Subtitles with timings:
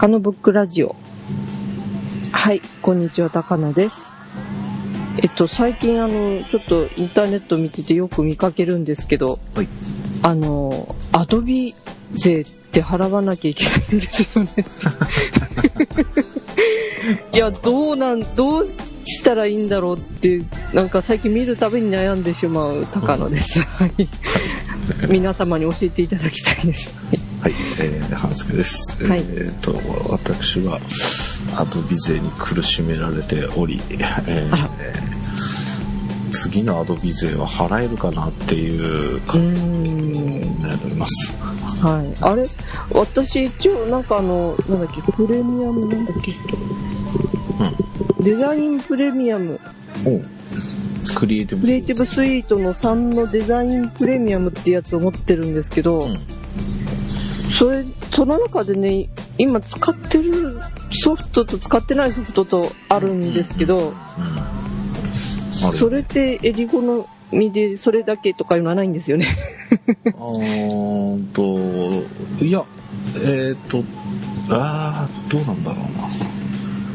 [0.00, 0.96] 高野ブックラジオ。
[2.32, 3.96] はい、こんにちは、高野です。
[5.22, 9.68] えっと、最近あの、ちょっとインターネット見ててよく見かけるんですけど、はい
[10.22, 11.74] あの、アドビ
[12.12, 14.50] 税って払わなきゃいけないんですよね。
[17.34, 18.70] いや、どうなん、どう
[19.04, 20.40] したらいいんだろうって、
[20.72, 23.60] なんか最近見るたびに悩んでしまう高野です。
[23.60, 23.92] はい。
[25.10, 26.88] 皆様に教えていただきたいです。
[27.40, 29.02] はい、えー、半助です。
[29.04, 29.20] はい。
[29.20, 29.74] えっ、と、
[30.08, 30.78] 私は、
[31.56, 35.10] アドビ税に苦しめられており、えー
[36.32, 39.82] 次のアドビ税は払えるかなっていうう感じーん。
[39.82, 41.36] になります。
[41.82, 42.14] はい。
[42.20, 42.46] あれ？
[42.92, 46.34] 私一応なんかあの、なんだっけ、プレミアムなんだっけ、
[48.22, 49.60] デザインプレミアム、
[50.06, 50.20] お
[51.18, 56.18] クリエイティブクリエイティブスイートの3のデザインプレミアムってやつを持ってるんですけど、うん
[57.58, 57.84] それ、
[58.14, 59.06] その中でね、
[59.38, 60.60] 今使ってる
[60.92, 63.92] ソフトと使ってないソフトとあるんですけど、
[65.52, 69.36] それってエリゴのみでそれだけとかいうのはないんですよね。
[70.06, 72.64] あーんと、いや、
[73.16, 73.84] えっ、と、
[74.48, 76.29] あー、どうなんだろうな。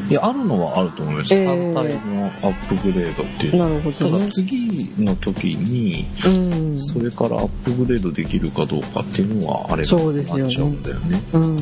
[0.08, 1.34] いや、あるのはあると思います。
[1.34, 3.56] えー単体のアップグレードっていう。
[3.56, 4.28] なるほただどね。
[4.30, 6.80] 次の時に、うん。
[6.80, 11.22] それからアップグレードできるかどうかっていうのはあれがそうですよねなっちゃうんだよね。
[11.32, 11.56] うん。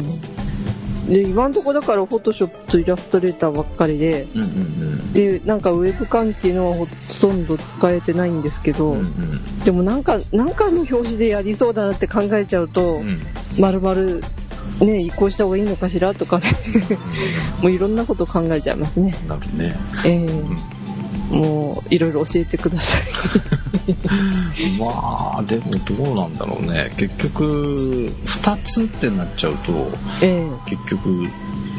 [1.09, 6.87] で、今のところだから、フォトショップとイラストレーターばっかりで、うんうんで、なんかウェブ関係のはほ
[7.21, 9.01] とんど使えてないんですけど、うん。
[9.01, 13.09] うんでもなんか、なんかの表紙でやりそうだなって考えちゃうとうん。
[13.09, 13.21] う、ん
[13.61, 14.23] まるまる、
[14.81, 16.53] ね、移行した方がいいのかしらとかね、
[17.63, 19.15] もういろんなこと考えちゃいますね。
[19.29, 19.75] なるね。
[20.05, 20.75] ええ
[21.31, 23.03] もう、いろいろ教えてください。
[24.79, 26.93] まあ、でもどうなんだろうね。
[26.97, 29.91] 結局、二つってなっちゃうと、
[30.23, 31.27] え結局、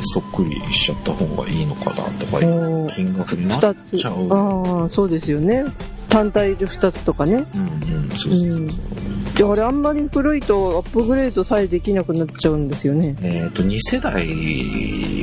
[0.01, 3.59] そっくりしちゃった方がいいのかなとかいう金額にえなっ。
[3.59, 4.33] ちゃう。
[4.33, 5.63] ああ、そうですよね。
[6.09, 7.45] 単体で二つとかね。
[7.55, 8.37] うんうん、そうう。
[8.37, 9.05] そうん
[9.35, 13.15] で、あれあんまり古いとアップグレードさえできなくなっちゃうんですよね。
[13.21, 14.25] えっ、と、2世代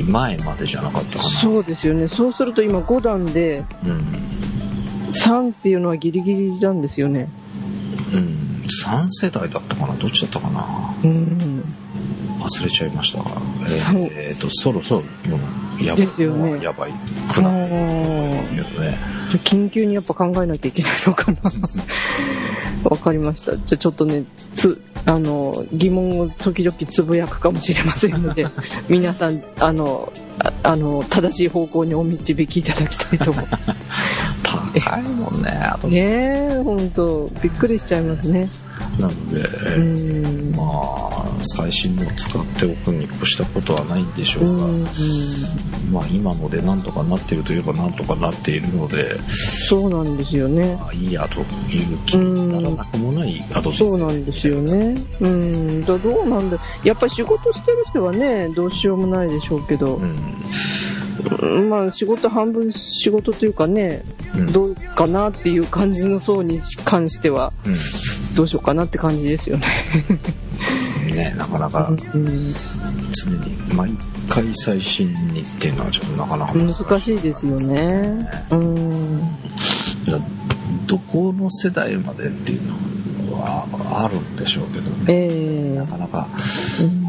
[0.03, 1.29] 前までじゃなかったかな。
[1.29, 2.07] そうですよね。
[2.07, 4.23] そうすると今5段でうん。
[5.13, 7.27] 3っていうのはギリギリなんですよね。
[8.13, 8.63] うん。
[8.85, 11.63] 3世代だったかなどっちだったかなうん。
[12.39, 13.23] 忘れちゃいました
[14.15, 15.03] えっ、と、そろそろ、
[15.79, 16.91] やばいですよねやばい
[17.33, 18.99] くなってると思いますけどね。
[19.43, 21.37] 緊急にやっぱ考えなきゃいけないのかな。
[22.83, 23.57] わかりました。
[23.57, 24.23] じゃあちょっとね、
[24.55, 28.47] つ、あの、疑問を時々つぶやくかもしれませんので、
[28.89, 33.67] 皆さん、あの、ああの、正しい方向にお導きいただきたいと思います。
[34.79, 35.49] 高いもんね。
[35.49, 38.49] あと、ねえ、ほんと、びっくりしちゃいますね。
[38.99, 40.55] なので、うん。
[40.55, 41.03] まあ、
[41.55, 44.83] 最新のを使っておくに越したことはないんでしょううが、ん、
[45.91, 49.19] まあ今のでなんとかなっているといえばなんとかなっているので、
[49.67, 50.75] そうなんですよね。
[50.79, 54.61] まあいいやという気にならなくもないアドビそうなんですよ。
[54.61, 54.95] ね。
[55.19, 55.83] うん。
[55.83, 56.57] だどうなんだ。
[56.83, 60.15] やっぱり仕事してる人はね、どうしようもないでしょうけどう、ん。
[61.41, 64.03] うんまあ仕事半分仕事というかね、
[64.35, 64.51] うん。
[64.51, 69.67] どうかなっていう感じの層に関しては、うどうしようかなって感じですよね。
[71.07, 71.09] ん。
[71.13, 72.25] ねなかなかうん、
[73.11, 73.91] 常に毎
[74.29, 78.27] 回最新にっていうのはちょっとなかなか難しいですよね。
[78.51, 79.19] うん。
[80.05, 80.19] だ
[80.87, 85.05] どこの世代までっていうのはあるんでしょうけどね。
[85.07, 86.27] ええなかなか
[86.81, 87.02] うん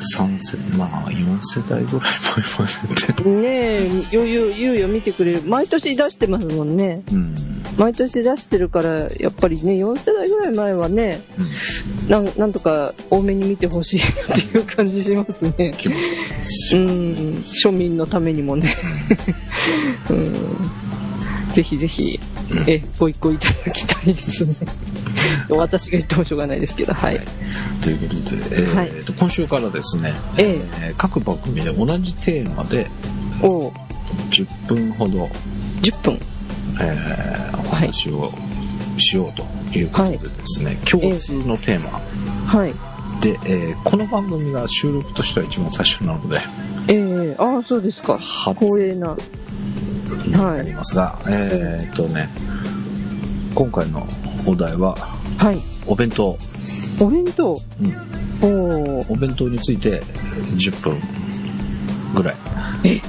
[0.00, 2.86] 3世、まあ4世代ぐらいもいます
[3.24, 3.30] ね。
[3.30, 3.48] ね
[3.84, 5.42] え、余裕、猶予見てくれる。
[5.44, 7.02] 毎年出してますもんね。
[7.12, 7.34] うん。
[7.76, 12.08] 毎年出してるから、やっぱりね、4世代ぐらい前はね、うん。
[12.08, 15.72] なんなんとか多めに見てほしいなっていう感じしますね。
[15.88, 15.98] ま
[16.42, 16.80] すね。
[16.84, 16.86] ん、
[17.42, 18.76] 庶民のためにもね。
[20.10, 20.34] うん、
[21.52, 22.20] ぜひぜひ、
[22.50, 24.54] うんえ、ご一行いただきたいですね。
[25.50, 27.20] 私が言ってもしょうがないですけど、はい。
[27.82, 32.86] ということで、えーはいと今週からですね、ええー各番組で同じテーマで
[33.42, 33.72] お
[34.30, 35.28] 10分ほど、
[35.82, 36.18] 10分。
[36.80, 38.32] えーお話を
[38.98, 42.00] しようということでですね、共通のテーマ
[42.46, 42.72] はい。
[43.20, 46.40] で、えーこの番組が収録としては一番最初なので、
[46.88, 48.18] ええああ、そうですか。
[48.18, 49.16] 初光栄な。
[50.16, 52.28] になりますが、えーっとね、
[53.54, 54.06] 今回の
[54.46, 54.96] お題は、
[55.38, 55.58] はい。
[55.86, 56.36] お弁当。
[57.00, 57.52] お弁当？
[57.80, 58.10] うん。
[58.42, 60.02] おーお弁当について
[60.56, 60.98] 10分
[62.14, 62.34] ぐらい
[62.84, 63.00] え、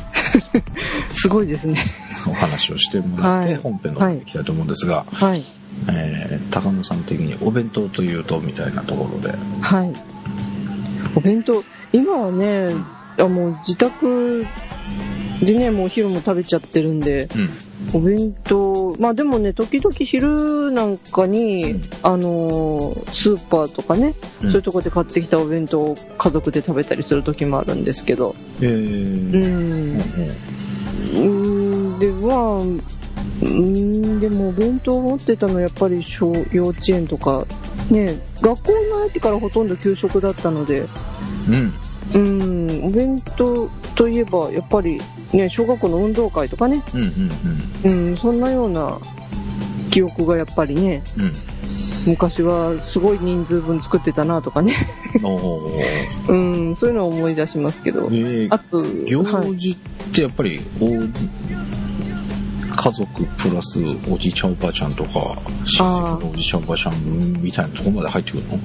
[1.15, 1.85] すごいですね。
[2.27, 5.43] お話をしてもらって、はい本編の方に行きたいと思うんですが、はい。
[5.89, 9.93] えー高野さん的にお弁当というとみたいなところで、はい。
[11.15, 11.63] お弁当、
[11.93, 12.73] 今はね、
[13.21, 14.45] あもう自宅
[15.43, 17.49] でね、もうお昼も食べちゃってるんで、うん。
[17.93, 24.13] お弁当、まあでもね、時々昼なんかに、うんあのースーパーとかね、
[24.43, 29.37] うんそういうとこで買ってきたお弁当を家族で食べたりする時もあるんですけど、えうー。
[29.95, 30.01] ん、
[31.15, 32.57] うん、では、
[33.41, 37.47] うん、でもお弁当を持ってたのはやっぱり小幼稚園とか、
[37.89, 40.81] ね、学校に入ってからほとんど給食だったので、
[41.49, 41.73] うん。
[42.13, 44.99] うん、お弁当といえば、やっぱり
[45.33, 47.29] ね、小学校の運動会とかね、うん。
[47.83, 48.09] うん。
[48.09, 48.99] うん、そんなような
[49.91, 51.23] 記憶がやっぱりね、うん。
[51.23, 51.33] うん。
[52.07, 54.87] 昔はすごい人数分作ってたなとかね。
[56.27, 59.75] うん、そういうのを思い出しますけど、えー、あと、行はい、事っ
[60.13, 60.85] てやっぱり、お
[62.81, 63.05] 家族
[63.37, 63.79] プラス
[64.09, 65.11] おじいちゃんおばあちゃんとか、
[65.65, 66.95] 親戚のおじいちゃんおばあちゃん
[67.39, 68.55] みたいなところまで入ってくるの？
[68.55, 68.59] い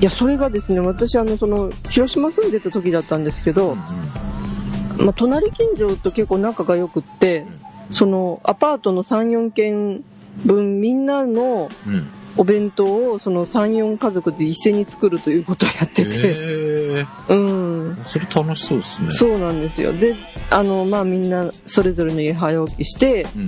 [0.00, 7.46] や、それがですね、私、あの、その、広島住んでた時だったんですけど、まあ、隣近所と結構仲が良くって、
[7.90, 10.02] その、アパートの3、4軒
[10.44, 12.08] 分、みんなのうん。
[12.36, 12.40] うん。
[12.40, 17.92] お弁当を、その3、4家族で一斉に作るということをやってて、えうん。
[17.92, 19.10] ー、それ楽しそうですね。
[19.10, 19.92] そうなんですよ。
[19.92, 20.14] で、
[20.50, 23.42] あの、まあ、みんな、それぞれの家早起きして、うん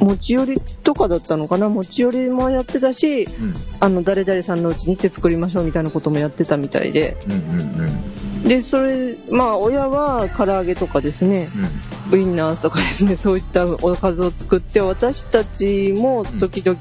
[0.00, 0.08] うん。
[0.08, 1.68] 持ち寄りとかだったのかな？
[1.68, 3.54] 持ち寄りもやってたし、うん。
[3.80, 7.16] あの、誰々さんのうちに行って作りましょうみたいなこともやってたみたいで。
[7.26, 7.38] うんうん
[7.80, 8.27] うん。
[8.48, 11.50] で、それ、まあ、親は唐揚げとかですね、
[12.10, 16.78] ウインナーとかですね、そういったおかずを作って、私たちも時々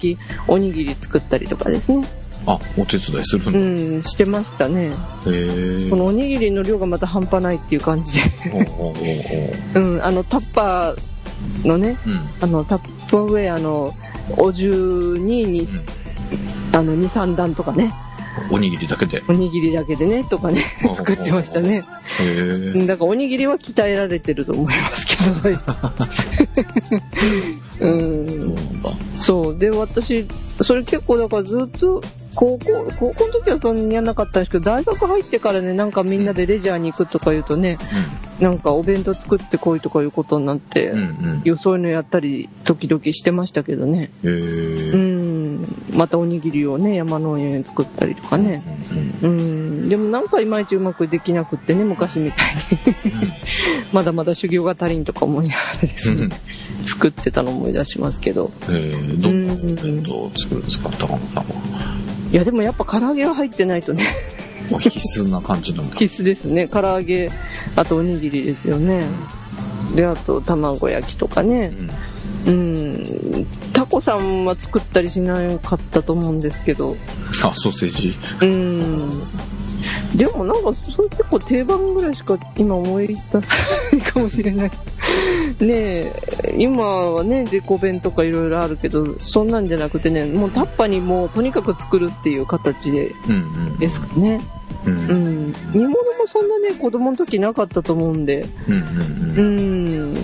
[0.48, 2.08] おにぎり作ったりとかですね、
[2.46, 4.92] あ、お手伝いするうんん、してましたね。
[5.90, 8.22] このおにぎりの量がまた半端ないっていう感じで、
[8.80, 8.94] お
[9.76, 12.20] うん、あの、タッパーのね、うん。
[12.42, 13.94] あの、タップウェアの
[14.38, 15.86] お重にに、うん。
[16.72, 17.94] あの、2、3段とかね、
[18.50, 19.22] おにぎりだけで。
[19.28, 21.84] おにぎりだけでね、とかね 作ってましたね。
[22.20, 25.16] へだからおにぎりは鍛えられてると思いますけ
[25.52, 25.58] ど、
[27.82, 28.92] うんそうなんだ。
[29.16, 29.58] そう。
[29.58, 30.26] で、私、
[30.62, 32.02] それ結構だからずっと、
[32.36, 37.80] 高校、高校の時はそんなにやんなかったんですけど、大学入ってからね、なんかみんなでレジャーに行くとか言うとね、
[38.40, 41.00] なんかお弁当作ってこいとかいうことになって、うん。
[41.00, 44.12] うんよそういうのやったり、時々してましたけどね。
[44.24, 44.34] うん。
[44.34, 44.96] へうえ。
[44.96, 45.47] ん。
[45.92, 48.64] またおにぎりをね、山の上に作ったりとかね。
[49.22, 52.62] でもなんかいまいちうまくできなくってね、昔みたいに。
[53.92, 56.30] まだまだ修行が足りんとか思いながらですうん。
[56.30, 56.36] ね、
[56.84, 58.52] 作ってたの思い出しますけど。
[58.64, 61.98] えー、どんなお弁当を作るんですか、高野さんは？
[62.32, 64.06] いや、でもやっぱ唐揚げは入ってないとね、
[64.80, 65.96] 必須な感じなんだ。
[65.98, 66.68] 必須ですね。
[66.68, 67.30] 唐揚げ、
[67.76, 69.06] あとおにぎりですよね。
[69.96, 71.74] で、あと卵焼きとかね。
[71.80, 71.90] うん。
[72.48, 73.46] うん。
[73.74, 76.96] タコさんは作ったりしなかったと思うんですけど。
[77.44, 78.16] あ、ソーセージ。
[78.42, 79.10] うん。
[80.16, 83.40] でもなんか、それ結構定番ぐらいしか今思い出さ
[83.92, 84.72] ないかもしれない。
[85.60, 86.14] ねえ、
[86.58, 93.38] 今はね、デコ弁とかいろいろあるけど、そんなんじゃなくてね、もうタッパにもうとにかく作るっていう形で、うんう
[93.72, 93.78] ん。
[93.78, 94.40] ですかね。
[94.86, 94.90] う。
[94.90, 95.54] うんん。
[95.74, 95.96] 煮物も
[96.28, 100.14] そんなね、子供の時なかったと思うんで、うんうんううん。
[100.14, 100.18] ん。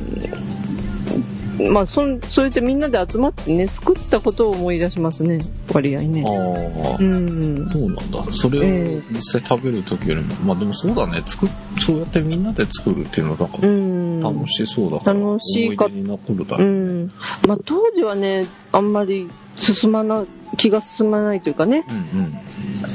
[1.72, 5.40] まあ、そん、そうやってみんなで集まってね、作ったことを思い出しますね、
[5.72, 6.24] 割合ね。
[6.26, 7.04] ああう。
[7.04, 7.70] ん。
[7.70, 8.26] そうなんだ。
[8.32, 11.22] それを実際食べるときよりも、まあでもそうだね。
[11.28, 14.20] 作っ、そうやってみんなで作るっていうのはなんかうん。
[14.22, 15.20] 楽しそうだから。
[15.20, 16.70] 楽しいか思い出に残るだうろう。
[16.70, 17.12] ん。
[17.48, 20.26] まあ、当時はね、あんまり進まな、
[20.58, 22.34] 気が進まないというかね、うんうん。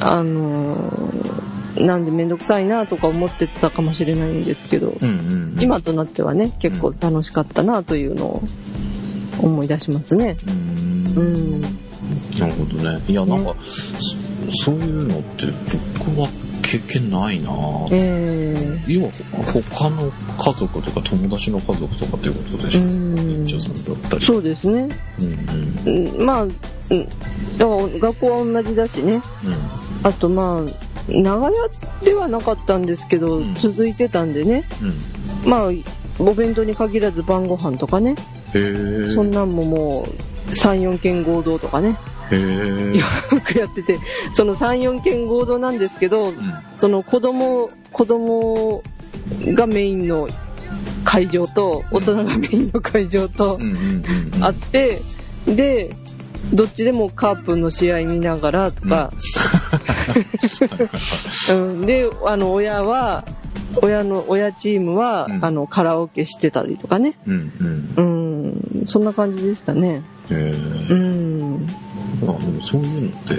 [0.01, 5.57] あのーなんでめんどくさいなとか思ってたかもしれないんですけど、うんうんうん。
[5.61, 8.43] 今となってはね、結構楽しかったなというのを
[9.41, 10.37] 思い出しますね。
[10.47, 11.19] うーん。
[11.19, 11.61] うん。
[12.39, 13.03] なるほどね。
[13.09, 15.47] いや、なんか、そそういうのって
[15.99, 16.29] 僕は
[16.63, 17.51] 経験ないな
[17.91, 19.11] え要は
[19.69, 22.81] 他の家族とか友達の家族とかっていうことでえしょ？
[22.81, 23.45] うん。
[23.45, 24.25] 一応さんだったり。
[24.25, 24.89] そうですね。
[25.19, 25.27] うん
[25.87, 26.09] うん。
[26.19, 26.47] うんまあ、
[26.89, 29.21] 学校は同じだしね。
[30.03, 31.53] あとまあ、長屋
[32.03, 34.69] ではなかったんですけど、うん続いてたんでね。
[34.83, 34.89] うん。
[34.89, 34.91] う
[35.47, 35.51] ん。
[35.51, 35.71] まあ、
[36.19, 38.15] お弁当に限らず晩ご飯とかね。
[39.15, 40.09] そんなんもも
[40.49, 41.99] う、3、4件合同とかね。
[42.31, 43.05] よ
[43.45, 43.99] くやってて、
[44.33, 46.35] その3、4件合同なんですけど、うん。
[46.77, 48.83] その子供、子供
[49.55, 50.29] がメインの
[51.05, 53.59] 会場と、大人がメインの会場と。
[54.41, 55.01] あって、
[55.47, 55.95] で、
[56.53, 59.13] どっちでもカープの試合見ながらとか、
[59.73, 59.78] うん、
[61.87, 63.25] で、あの、親は、
[63.83, 67.19] 親の、親チームは、うんあの、カラオケしてたりとかね。
[67.27, 67.53] うん
[67.97, 68.59] うん。
[68.81, 70.03] うん、そんな感じでしたね。
[70.31, 70.95] へうえ。
[70.95, 71.67] ん。
[72.25, 73.35] まあでもそういうのって、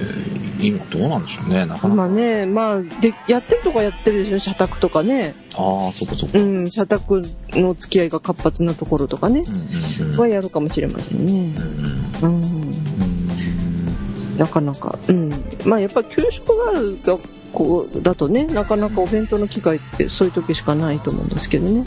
[0.62, 1.88] 今どうなんでしょうね、なかなか。
[1.90, 5.36] まあね、まあ、で、やってるとかやってるでしょ、社宅とかね。
[5.56, 6.40] ああ、そっかそっか。
[6.40, 7.22] うん、社宅
[7.52, 9.42] の付き合いが活発なところとかね。
[9.46, 10.20] うんうんうん。
[10.20, 11.54] はやるかもしれませんね
[12.22, 12.28] う。
[12.28, 12.89] んうん。
[14.40, 14.98] うんなかなか。
[15.08, 15.30] うん。
[15.66, 21.84] まあやっぱり給食がある学校だとね、なかなかお弁当の機会ってそういう時しかないと思うんですけどね。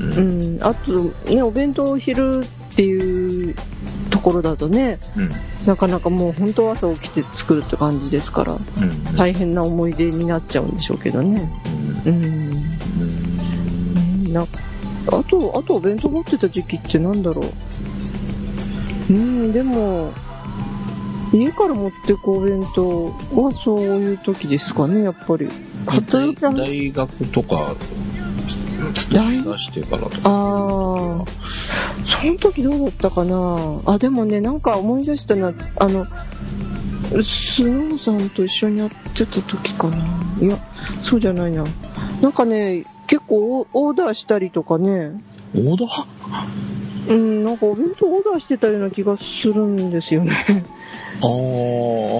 [0.00, 0.58] うん。
[0.62, 0.92] あと
[1.30, 3.56] ね、お弁当を昼っていう
[4.10, 5.30] ところだとね、うん
[5.66, 11.50] なかなかもう本当は朝起きて作るって感じですから、うん大変な思い出になっちゃうんでしょうけどね。
[12.06, 12.24] うんうん。
[14.24, 14.46] うんな
[15.10, 19.12] あと、あとお弁当持ってた時期ってなんだろう。
[19.12, 20.12] うん、でも、
[21.32, 25.48] 家から持ってくお弁当はそういう時ですかね、やっぱり。
[25.86, 27.74] 大働きは大学とか、
[28.94, 30.16] 勤め出してからとか。
[30.24, 31.24] ああ、
[32.06, 33.80] その時どうだったかな。
[33.86, 39.96] あ、でもね、なんか思い出したな、あの、スノーさんと一緒にやってた時かな。
[40.40, 40.58] いや、
[41.02, 41.64] そうじゃないな。
[42.20, 45.12] なんかね、結構オーダーしたりとかね、
[45.54, 46.06] オーダー？
[47.08, 50.64] うん、なんかお弁当オーダーしてたような気がするんですよね。
[51.22, 51.28] ああ、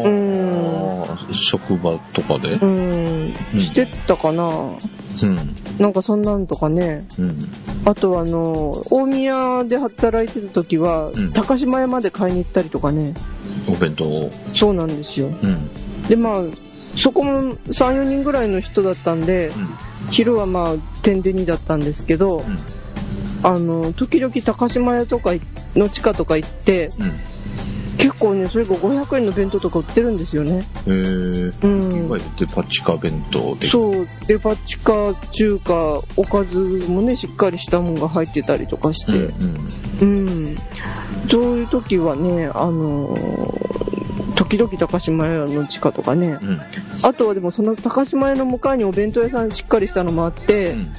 [0.09, 2.55] ん職場とかで？
[2.55, 4.49] うん、してたかな。
[4.49, 5.57] うん。
[5.79, 7.07] なんかそんなんとかね。
[7.19, 7.37] うん。
[7.85, 13.15] あとあの、大宮で働いてた時は、うん高島屋まで買いに行ったりとかね。
[13.69, 14.31] お弁当を。
[14.53, 15.29] そうなんですよ。
[15.29, 15.71] うん。
[16.09, 16.43] で、まあ、
[16.97, 19.53] そこも3、4人ぐらいの人だったんで、
[20.11, 22.59] 昼はまあ、点で2だったんですけど、うん。
[23.43, 25.33] あの、時々高島屋とか
[25.75, 27.13] の地下とか行って、うん。
[27.99, 30.69] 結構ね、それが500円の弁当とか売ってるんですよね。
[30.87, 32.07] えー、うん。
[32.07, 33.69] いわゆるデパ地下弁当で。
[33.69, 39.29] そう、デパ地下、中華、おかずもね、しっかりしたものが入ってたりとかしうん。
[39.99, 40.57] て、うん。
[41.29, 43.89] そういう時はね、あのー
[44.39, 46.39] 時々高島屋の地下とかね。
[46.41, 46.49] うん。
[46.51, 46.61] うん。
[47.03, 50.93] あとはでもその高島屋の向かいにお弁当屋さんしっかりしたのもあってう、ん。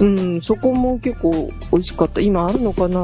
[0.00, 2.20] うん、そこも結構美味しかった。
[2.20, 3.00] 今あるのかな？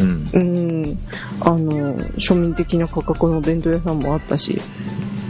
[0.00, 0.24] うん。
[0.32, 0.98] うん。
[1.40, 4.60] あの、庶民的な価格のお弁当屋さんもあったし。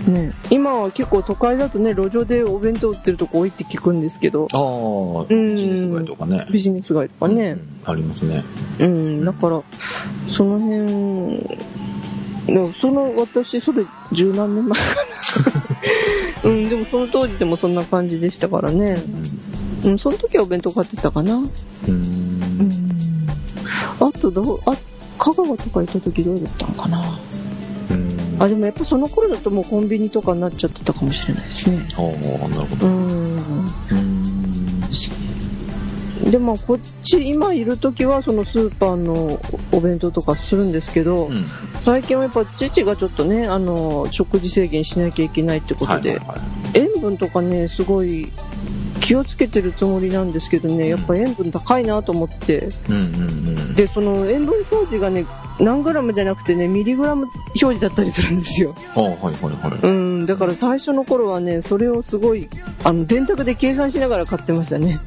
[0.07, 6.47] ね、今は結構都会だとね、路上でお弁当売ってるとこ多いって聞くんですけど、ああ、うんビジネス街とかね。
[6.51, 7.59] ビジネス街とかね。
[7.85, 7.93] うん。
[7.93, 8.43] ありますね。
[8.79, 9.63] うん、だから、
[10.31, 11.59] その辺、
[12.47, 15.01] でもその、私、それ十何年前かな。
[16.51, 18.95] うん、でもその当時でもそんな感じでしたからね。
[18.97, 19.48] うん、
[19.99, 21.35] その時はお弁当買ってたかな。
[21.35, 21.45] うん。
[21.45, 21.49] う。
[21.87, 23.27] うんん。
[24.01, 24.77] あとどう、あ、
[25.19, 27.19] 香川とか行った時どうだったのかな。
[27.91, 28.37] うん。
[28.39, 31.87] あ、でもやっぱその頃だともうコンビニとかになっちゃってたかもしれないですね。
[31.97, 32.87] ああ、なるほど。
[32.87, 33.37] うん。
[33.91, 34.29] うん。
[36.31, 39.41] でもこっち今いる時はそのスーパーの
[39.73, 41.45] お弁当とかするんですけど、うん。
[41.81, 46.21] 最近はやっぱ父がちょっとね、あの、食事制限しなきゃいけないってことで、
[46.75, 48.31] 塩分とかね、すごい
[48.99, 53.05] 気をつけてるつもりなんですけどね、やっぱ塩分高いなと思って、うんうんう
[53.53, 53.75] ん。
[53.75, 55.25] で、その塩分表示がね、
[55.61, 58.75] 何グラムじゃなくてね、ミリグラム表示だったりするんですよ。
[58.95, 59.87] はいはいはい。
[59.87, 62.49] うん、だから最初の頃はね、それをすごい、
[62.85, 64.99] あの、電卓で計算しながら買ってましたね。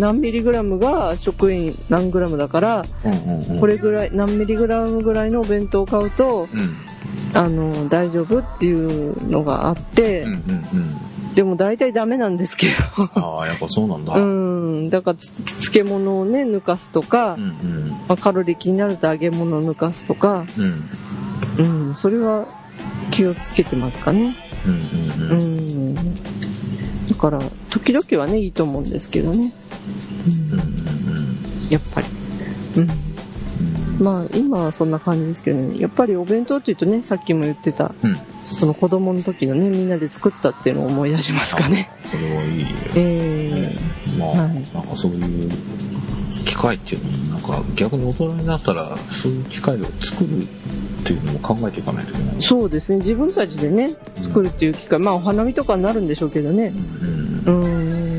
[0.00, 3.60] 何ミリグラムが食塩何グラムだから、うんうんうん。
[3.60, 6.88] これぐらい、何ミリグラムぐらいのお弁当を買うと、うん。
[7.34, 11.08] あの、大丈夫っていうのがあって、うんうんうん。
[11.38, 12.66] でも大体ダメなんですけ
[12.96, 14.12] ああ、やっぱそうなんだ。
[14.12, 17.90] ど、ううんん、だからつ漬物をね、抜かすとか、うん。
[18.08, 21.86] まあ、カロリー気になると揚げ物を抜かすとか、うん。
[21.90, 22.48] うん、それは
[23.12, 24.34] 気をつけてますかね。
[24.66, 25.88] うんううんうん。
[25.90, 25.94] ん。
[25.94, 27.38] だから、
[27.70, 29.52] 時々はね、いいと思うんですけどね。
[30.26, 32.06] うんうんうんやっぱり。
[32.78, 32.88] うん。
[33.98, 34.04] うん。
[34.04, 35.78] まあ、今はそんな感じですけどね。
[35.78, 38.18] やっぱりお弁当って言うとね、さっきも言ってた、うん。
[38.44, 41.90] その子供の時のね、みんなで作ったっていうのを思い出しますかね。
[42.04, 42.66] それはいいよ。
[42.96, 43.76] え
[44.18, 45.50] まあ、はいなんかそういう
[46.44, 50.46] 機会っていうのも、なんか逆に大人になったら、そういう機会を作るっ
[51.04, 52.34] ていうのも考えていかないといけない。
[52.36, 52.98] ー、そうですね。
[52.98, 54.98] 自分たちでね、作るっていう機会。
[54.98, 56.78] まあ、お花見とかになるんでしょうけどねう。
[56.78, 57.42] ん。
[57.46, 58.18] ううん。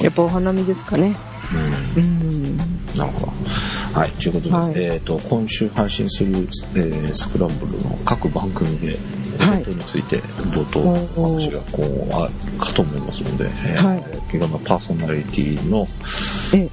[0.00, 1.14] やっぱお花見ですかね。
[1.96, 2.79] うんうん。
[3.00, 3.26] なんか、
[3.94, 4.06] は。
[4.06, 4.72] い、ということで、はい。
[4.76, 8.98] えっ、と、今週配信する、えースクランブルの各番組で、
[9.38, 9.62] はい。
[9.62, 10.80] イベントについて冒頭
[11.16, 14.36] お話がこう、あるかと思いますので、えーはい。
[14.36, 15.86] いろんなパーソナリティの
[16.54, 16.68] え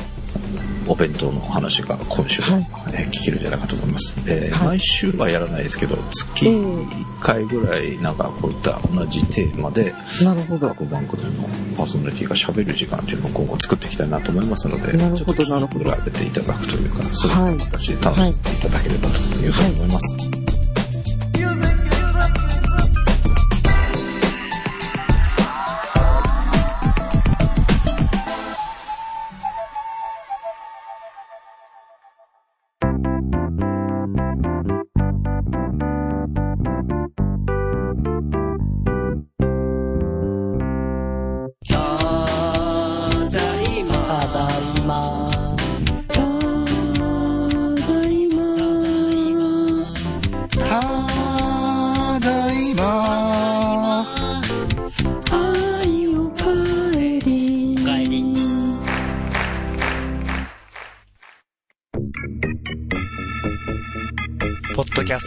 [0.87, 4.15] お弁当の話が今週は、はいえー聞けるんじゃないかと思います。
[4.27, 10.67] えーはい毎週はやらないですけど、月ええ1回ぐらい、なんかこういった同じテーマで、なるほど。
[10.69, 11.43] 各番組の
[11.75, 20.17] パーソナリティが喋る時間っていうのを今後作っていきたいなと思いますので、なるほどちょっとなるほど比べていただくというか、そうはいいう形で楽しんでいただければというふうに思います。
[21.37, 21.86] た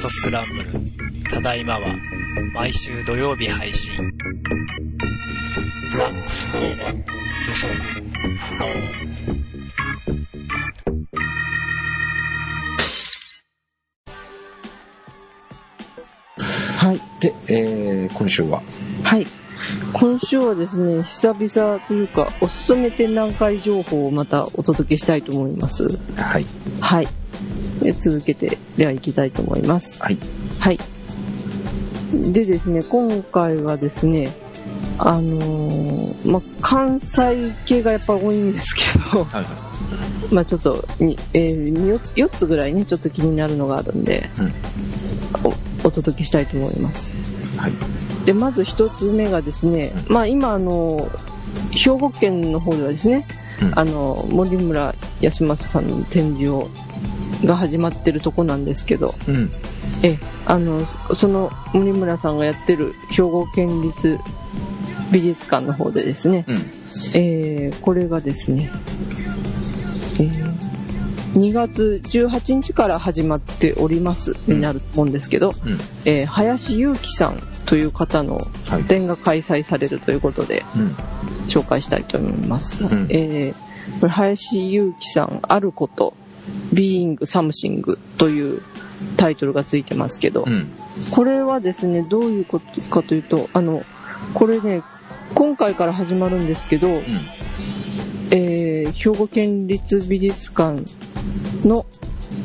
[0.01, 1.29] ストスクランブル。
[1.29, 1.95] ただいまは、
[2.55, 3.93] 毎週土曜日配信。
[5.93, 6.57] ラ、よそ、
[16.79, 17.01] はい。
[17.21, 18.63] で、えー、今週は、
[19.03, 19.27] はい。
[19.93, 25.87] 今週はですね、久々というか、おすすめ展覧会情報をまたお届けしたいと思います。
[26.17, 26.47] はい。
[26.81, 27.20] はい。
[27.81, 30.03] で続けて、では行きたいと思います。
[30.03, 30.19] はい。
[30.59, 30.79] はい。
[32.33, 34.33] でですね、今回はですね、
[34.99, 38.83] あのーまあ、関西系がやっぱ多いんですけ
[39.13, 39.45] ど、はい。
[40.33, 44.53] まあちょっとに、えー、4, つぐらいね、ちょっと気になるのがあるんで、うん。
[45.45, 47.17] おお届けしたいと思います。
[47.57, 47.73] はい。
[48.25, 51.09] で、まず一つ目がですね、まあ今あの、
[51.73, 53.27] 兵庫県の方ではですね、
[53.63, 56.69] うんあの、森村康政さんの展示を、
[57.45, 59.51] が始まってるとこなんですけど、うん。
[60.03, 64.19] え、あの、その森村さんがやってる兵庫県立
[65.11, 66.57] 美術館の方でですね、うん。
[67.15, 68.71] えーこれがですね、
[70.21, 70.51] えー
[71.31, 75.79] 2月18日から始まっております、うんになると思うんですけど、うん。
[76.05, 78.85] えー林祐樹さんという方のはい。
[78.85, 80.83] 展が開催されるということでうん。
[81.47, 82.85] 紹介したいと思います。
[82.85, 86.15] うんえーこれ林祐樹さん、あること、
[86.73, 88.63] Being Something という
[89.17, 90.69] タイトルがついてますけど、うん。
[91.11, 93.83] これはですね、どういうことかというと、あの、
[94.35, 94.83] これね、
[95.35, 97.03] 今回から始まるんですけど、うん。
[98.33, 100.83] えー兵庫県立美術館
[101.65, 101.87] の、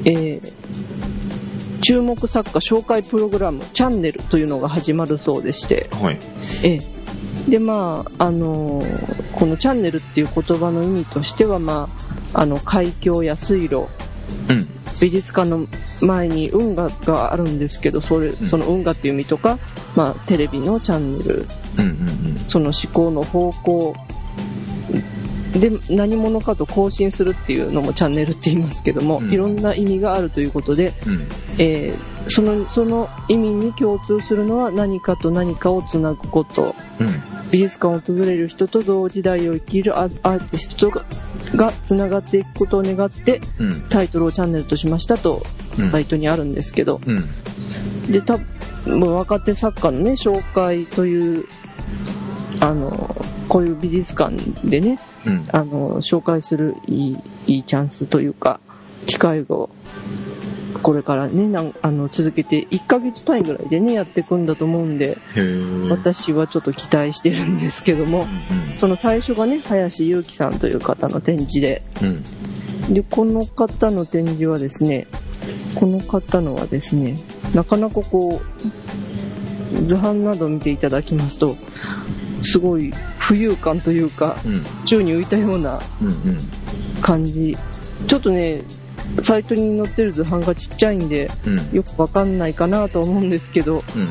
[0.05, 0.53] えー
[1.81, 6.17] 注目作家紹介プログラム、チャンネルというのが始まるそうでして、はい。
[6.63, 6.95] えー
[7.49, 11.89] で、まあ、あのーこのチャンネルっていう言葉の意味としては、ま
[12.33, 13.85] あ、あの、海峡や水路、
[14.49, 14.67] うん。
[15.01, 15.67] 美術館の
[16.01, 19.57] 前に運河があるんですけど、それ、その運河っていう意味とか、
[19.95, 21.85] まあ、テレビのチャンネル、うん。
[21.85, 22.37] うん。
[22.47, 23.95] その思考の方向
[25.59, 31.27] で何者かと交信するっていうのもチャンネルって言いますけども、うんいろんな意味があるということで、うん。
[31.57, 37.07] えーそのその意味に共通するのは何かと何かをつなぐことうん。
[37.51, 40.91] 美術館を訪れる人と同時代を生きるアアーティスト
[41.55, 43.81] ががつながっていくことを願ってうん。
[43.89, 45.43] タイトルをチャンネルとしましたと
[45.77, 48.11] うんサイトにあるんですけど、うん。
[48.11, 48.37] で、た
[48.87, 51.45] もう若手作家のね、紹介という、
[52.59, 53.15] あの、
[53.49, 55.47] こういう美術館でね、うん。
[55.51, 58.59] あの、紹介するいい、いいチャンスというか、
[59.05, 59.69] 機会を、
[60.81, 65.17] これからね、なんあの、続けて、1ヶ月単位ぐらいでね、やっていくんだと思うんで。
[65.89, 68.27] 私はちょっと期待してるんですけども、
[68.69, 68.77] うん。
[68.77, 72.93] その最初がね、林祐樹さんという方の展示で、うん。
[72.93, 75.07] で、この方の展示はですね、
[75.75, 77.17] この方のはですね、
[77.53, 81.55] なかなかこう、図版などを見ていただきますと、
[82.41, 84.63] すごい浮遊感というか、うん。
[84.85, 86.07] 宙に浮いたようなうん。
[86.07, 86.37] うん。
[87.01, 87.57] 感じ。
[88.07, 88.61] ちょっとね、
[89.21, 91.75] サイトに載ってる図版がちっちゃいんで、うん。
[91.75, 94.07] よくわかんないかなと思うんですけど、うん。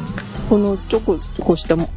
[0.48, 1.90] このちょこちょこしたも、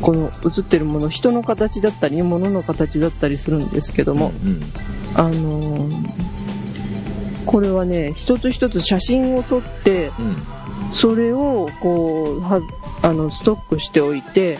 [0.00, 4.60] この映ってるもの、人の形だったり、物の形だったりするんですけども、うん。
[5.14, 6.32] あのー
[7.44, 10.36] これはね、一つ一つ写真を撮って、うん。
[10.92, 12.60] それを、こう、は、
[13.02, 14.58] あの、ストックしておいて、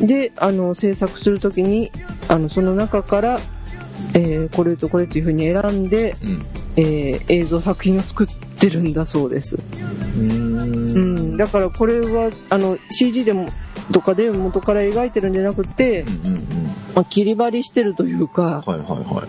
[0.00, 0.06] うん。
[0.06, 1.90] で、あの、制作するときに、
[2.28, 3.38] あの、その中から、
[4.14, 6.42] えーこれとこれというふうに選んで、うん。
[6.76, 8.26] えー映像作品を作っ
[8.58, 9.56] てるんだそうです。
[10.18, 10.52] うん。
[10.60, 11.36] うん。
[11.36, 13.48] だからこれは、あの、CG でも、
[13.92, 16.34] とかで元から描いてるんじゃなくて、うん。
[16.34, 16.42] うん。
[16.94, 19.24] まあ、切り張りしてるというか、はいはいは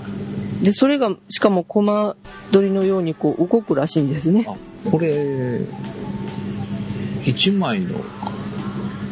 [0.62, 0.66] い。
[0.66, 2.16] で、それが、しかもコマ
[2.52, 4.46] 撮りのようにこう動くらしいんですね。
[4.48, 4.56] あ、
[4.90, 5.62] これ、
[7.26, 8.00] 一枚の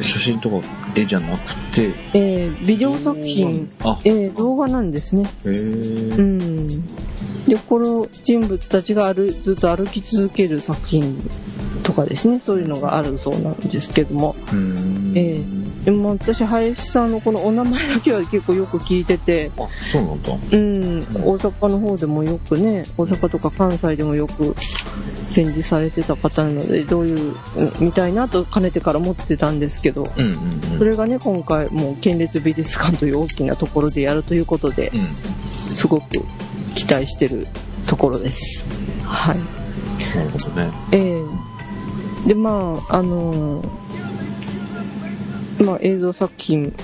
[0.00, 5.24] 写真とか絵じゃなくて、えービデオ作品、あ、えー動画なんですね。
[5.44, 6.66] へうーん。
[7.46, 11.16] で、この人物たちが歩ずっと歩き続ける作品
[11.82, 14.36] とかですね、そういうのがあるそうなんですけども。
[14.52, 15.12] うん。
[15.16, 20.32] ええでも私、林さんのこのお名前だけは結構よく聞いてて、あ、そうなんだ。
[20.32, 24.54] うん、大阪の方でもよくね、大阪とか関西でもよく
[25.32, 30.78] 展示されてた方なので、どういう、うん見たいなとかねてから思ってたんですけど、うんうんうん。
[30.78, 35.06] それがね、今回もう県立美術館という大きなところでやるということでう、ん。
[35.74, 36.08] すごく
[36.74, 37.46] 期待してる
[37.86, 38.64] ところです。
[39.04, 39.38] はい。
[40.16, 40.70] なるほどね。
[40.92, 40.98] え
[42.26, 43.68] えで、まあ、あのー
[45.62, 46.74] まあ、映像作品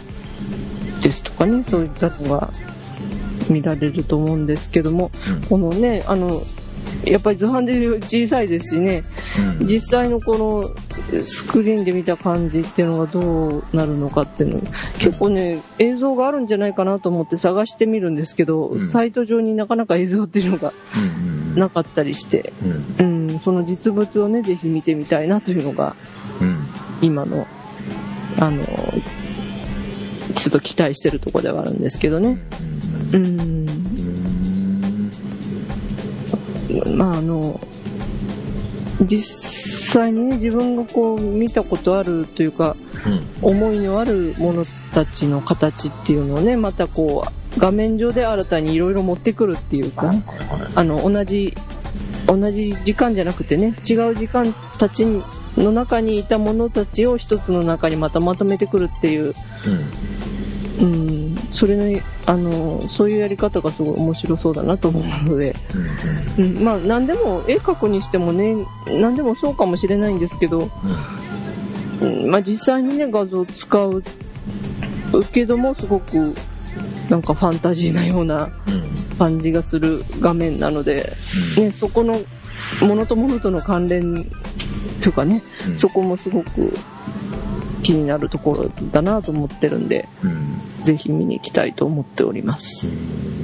[1.03, 2.51] ですとかね、そういったのが
[3.49, 6.43] 見られると思うんですけども、うんこのね、あの、
[7.05, 9.03] やっぱり図版で小さいですしね、
[9.61, 9.67] うん。
[9.67, 14.63] 実際のこのスクリーンで見た感じっていうのがどうなるのかっていうの、
[14.99, 20.73] 結構ね、映像があるんじゃないかなと思って探してみるんですけど、うんサイト上になかなか映像っていうのが
[21.55, 22.53] なかったりして、
[22.99, 23.29] うん。
[23.31, 25.95] うん、その実物をね、ぜひ見てみたいなというのが、
[26.41, 26.59] うん。
[27.03, 27.47] 今の、
[28.39, 28.65] あの、
[30.37, 32.39] ちょっと期待してるところではあるんですけどね。
[33.13, 33.67] うん、うん。
[36.95, 37.61] まああの、
[39.03, 39.23] 実
[39.93, 42.77] 際にね、自分がこう見たことあるというか、
[43.07, 43.51] うん。
[43.51, 47.25] 思いのあるものたちの形っていうのをね、またこ
[47.57, 50.25] う、画面上で新たにいろいろ持ってくるっていうかね。
[50.75, 51.55] あの、同じ、
[52.27, 55.07] 同じ時間じゃなくてね、違う時間たち
[55.57, 59.35] の中にいたものたちを一つの中にまたまとめてくるっていう、
[60.79, 60.85] うん。
[60.85, 61.18] うん、
[61.53, 65.55] それの、あの、そういうやり方がすごい面白そうだなと思うので、
[66.39, 66.57] うん。
[66.57, 68.55] うん、まあ、何でも、絵描くにしてもね、
[68.87, 70.71] 何でもそうかもしれないんですけど、
[72.01, 72.09] うん。
[72.23, 74.03] うん、まあ、実際にね、画像を使う
[75.33, 76.35] けども、すごく、
[77.09, 79.17] なんかファンタジーなようなうん。
[79.19, 81.17] 感じがする画面なので、
[81.57, 81.65] うん。
[81.65, 82.15] ね、そこの、
[82.83, 84.27] ものとものとの関連
[85.01, 86.73] というかね、うんそこもすごく
[87.83, 90.61] 気になるところだなと思ってるんで、うん。
[90.89, 92.87] ぜひ見に行きたいと思っております。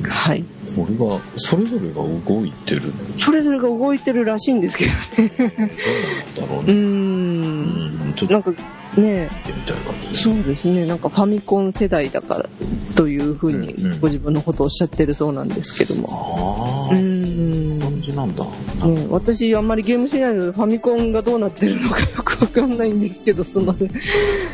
[0.08, 0.42] はい。
[0.74, 2.90] これが、それぞれが動いてる。
[3.18, 5.76] それぞれが動いてるらしいんですけど、どうなんだ
[6.54, 6.64] ろう。
[6.64, 6.72] ね。
[6.72, 8.14] うんん。
[8.16, 8.50] ちょっとなんか
[8.96, 9.28] ね。
[10.14, 12.48] そうですね、なんかファミコン世代だから
[12.94, 16.88] というふうにうんうんご自分のことをおっしゃってるそうなんですけども。
[16.90, 17.22] ああ、うーそん
[17.74, 17.78] ん。
[17.78, 18.44] な感じなんだ。
[18.44, 23.90] ね、私あんまりゲームしないのでファミコンがどうなってるのかよくわかんないんですけど、すみません。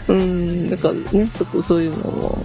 [0.09, 0.39] うん、
[0.70, 2.38] なんかね、そこ、そういうのも、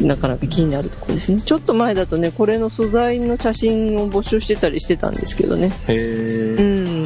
[0.00, 1.40] なかなか気になるところですね。
[1.40, 5.70] ちょっと前だとね、これの素材の写真を募集してたりしてたんですけどね。
[5.88, 6.62] へうえ。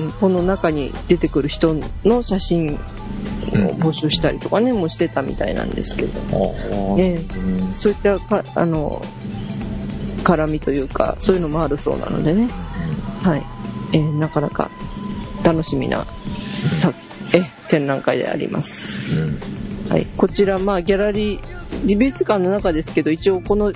[0.07, 2.79] ん、この中に出てくる人の写真を
[3.77, 6.21] 募集したりとかね、もうしてたみたいなんですけど。
[6.97, 9.03] ねうんそういったか、あの、
[10.25, 12.49] 絡みというか、そういうのもあるそうなのでね。
[13.23, 13.43] はい。
[13.95, 14.71] えーなかなか
[15.43, 16.07] 楽しみな、
[16.81, 16.93] さ、
[17.33, 18.89] え、展覧会であります。
[19.11, 19.62] うん。
[19.89, 20.07] はい。
[20.17, 23.73] こちら、まあ、ギャラリー、美術館の中ですけど、一応この、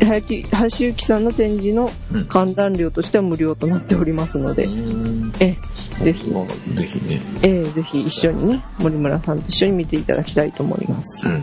[0.00, 5.32] 林林幸さんの展示のうん観覧料としては無料となっておりますので、うん。
[5.38, 5.56] え、
[6.02, 7.20] ぜひ、まあぜひね。
[7.42, 11.28] えーぜひ一緒にね、森村さんと一緒に見ていただきたいと思います。
[11.28, 11.42] うん。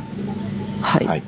[0.81, 1.05] はい。
[1.05, 1.23] はい。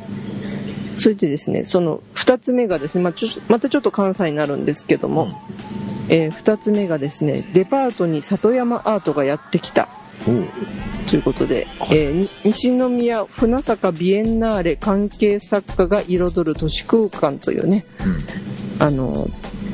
[0.96, 5.28] それでですね、その二つ目がですね、まあ、ちょまたちょっと関西になるんですけども、
[6.10, 9.90] えー二つ目がですね、デパートに里山アートがやってきた。
[11.10, 17.86] ということで、はいえーに西宮船坂ビエンナーレ関係作家が彩る都市空間というね、
[18.80, 18.84] うん。
[18.84, 19.30] あの、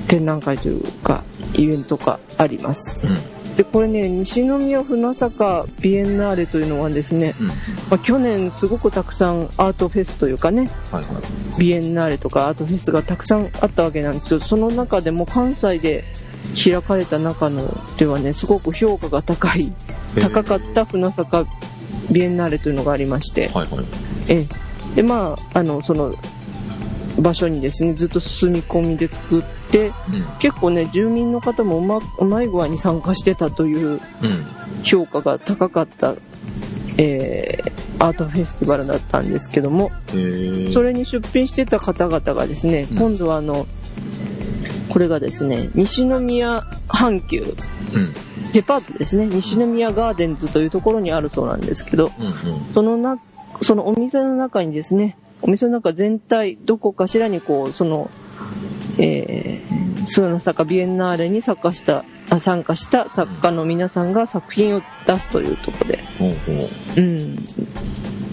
[0.08, 1.24] 展覧会というか、
[1.54, 3.08] イベントがあります。
[3.08, 3.56] うん。
[3.56, 7.48] で、これね、西宮船坂ビエンナーレというのはですね、うん。
[7.48, 7.54] ま
[7.92, 11.20] あ、去年すごくたくさんアートフェスというかね、はいは
[11.58, 11.60] い。
[11.60, 16.04] ビエンナーレとかアートフェスがたくさんあったわけなんですけど、その中でも関西で
[16.56, 19.72] 開かれた中のではね、すごく評価が高い、
[20.16, 21.46] 高かった船坂
[22.12, 23.86] ビエンナーレというのがありまして、はいはい。
[24.28, 24.48] え
[24.94, 24.96] え。
[24.96, 26.14] で、まあ、あの、その、
[27.20, 29.94] 場所にですね、ずっと住み込みで作って、うん。
[30.40, 34.00] 結構ね、住民の方もうまうまい具合に参加してたといううん。
[34.84, 36.16] 評価が高かった、
[36.98, 37.72] えー
[38.02, 39.92] アートフェスティバルだったんですけども。
[40.74, 43.68] それに出品してた方々がですね、うん今度はあの、
[44.90, 48.14] これがですね、西宮阪急、うん。
[48.54, 52.74] デパートですね、西宮ガーデンズというところにあるそうなんですけど、うんうん。
[52.74, 53.20] そのな、
[53.62, 58.10] そのお店の中にですね、お店の中全体、どこかしらにこう、その、
[58.98, 66.32] えー、スーナサカビエンナーレに参加した、あ参加した作家の皆さんが作品を出すというところで、ほ
[66.98, 67.36] うん。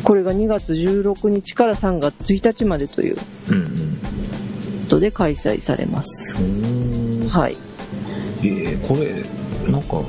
[0.05, 3.23] これが2月16日から3月1日までというこ。
[4.89, 6.43] とで開催されます。
[6.43, 7.29] うーん。
[7.29, 7.57] はい。
[8.43, 9.23] えー、これ、
[9.71, 10.03] なんか、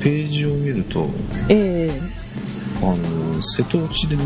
[0.00, 1.08] ページを見ると、
[1.48, 1.88] え
[2.82, 4.16] あの、瀬戸内で、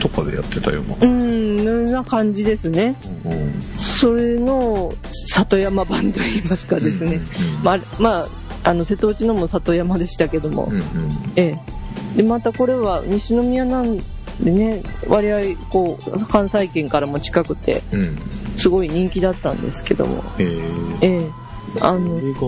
[0.00, 1.06] とかでやってたようなえ。
[1.06, 2.96] うん、な感じですね。
[3.24, 3.60] うん。
[3.78, 4.92] それの
[5.28, 7.20] 里山版といいますかですね。
[7.62, 8.28] まあ、まあ、
[8.64, 10.82] あの、瀬戸内のも里山でしたけども、うんうん。
[11.36, 11.54] え
[12.14, 12.16] え。
[12.16, 13.98] で、またこれは西宮なん
[14.40, 18.00] でね、割合、こう、関西圏からも近くて、うん。
[18.00, 18.18] うん。
[18.56, 21.43] すごい人気だったんですけども、えー、ええ。
[21.80, 22.40] あこの、れが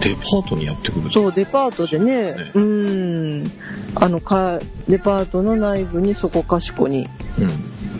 [0.00, 3.44] デパートにやってくるそう、デパートでね、ねうん、
[3.94, 7.06] あの、か、デパートの内部にそこかしこに、
[7.38, 7.50] うん。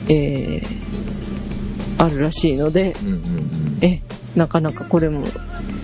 [0.08, 0.62] ええ
[1.98, 3.78] あるらしいので、うんうんうん。
[3.82, 4.00] え、
[4.34, 5.24] なかなかこれも、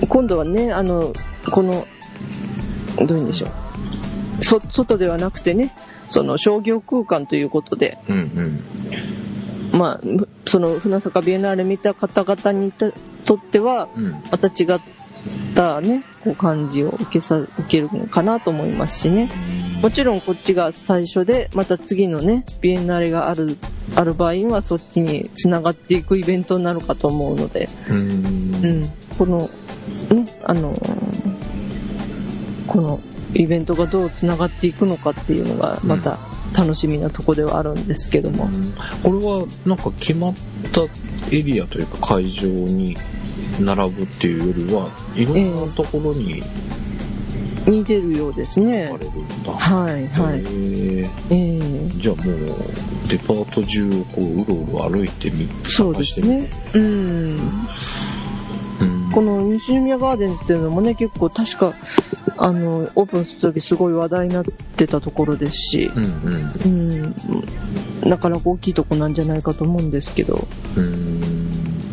[0.08, 1.12] 今度はね、あの、
[1.50, 1.86] この、
[3.06, 3.50] どういうんでしょう。
[4.44, 5.74] そ、外ではなくてね、
[6.08, 8.60] その商業空間ということで、うん
[9.72, 9.78] うん。
[9.78, 12.72] まあ、むその船坂ビエナーレ見た方々に
[13.26, 14.10] ととっては、うん。
[14.30, 14.80] また違っ
[15.54, 19.28] たね、こう感じを受けさ、受けるのかなと思いますしね。
[19.82, 23.58] もちろんこっちが最初で、また次のね、ビエンナーレがある、
[23.94, 27.96] ある場合にはそっちに繋がっていくイベントになるかと思うので、うん。
[27.96, 31.36] うん、この、ね、あのー
[32.66, 33.00] この
[33.36, 36.18] イベントがどう繋がっていくのかっていうのが、また
[36.56, 38.48] 楽しみなとこではあるんですけども。
[39.02, 40.34] これはなんか決まっ
[40.72, 40.82] た
[41.34, 42.96] エリアというか会場に
[43.60, 46.42] 並ぶっていうよりはいろんなところに
[47.66, 48.92] に出るようです行ね。
[49.44, 50.38] はい、はい。
[50.38, 52.36] へーええじゃあもう
[53.08, 56.48] デパート中をこううろうろ歩いてみそうですね。
[56.74, 57.40] うん。
[58.80, 61.72] うんこの西宮ガーデンズっていうのもね、結構確か、
[62.38, 67.14] あの、オープンするときすごい話題になってたところですし、うんうん。
[68.02, 70.46] うん、なかなか大きいとこなんじゃないかと思うんですけど、
[70.76, 71.20] うん。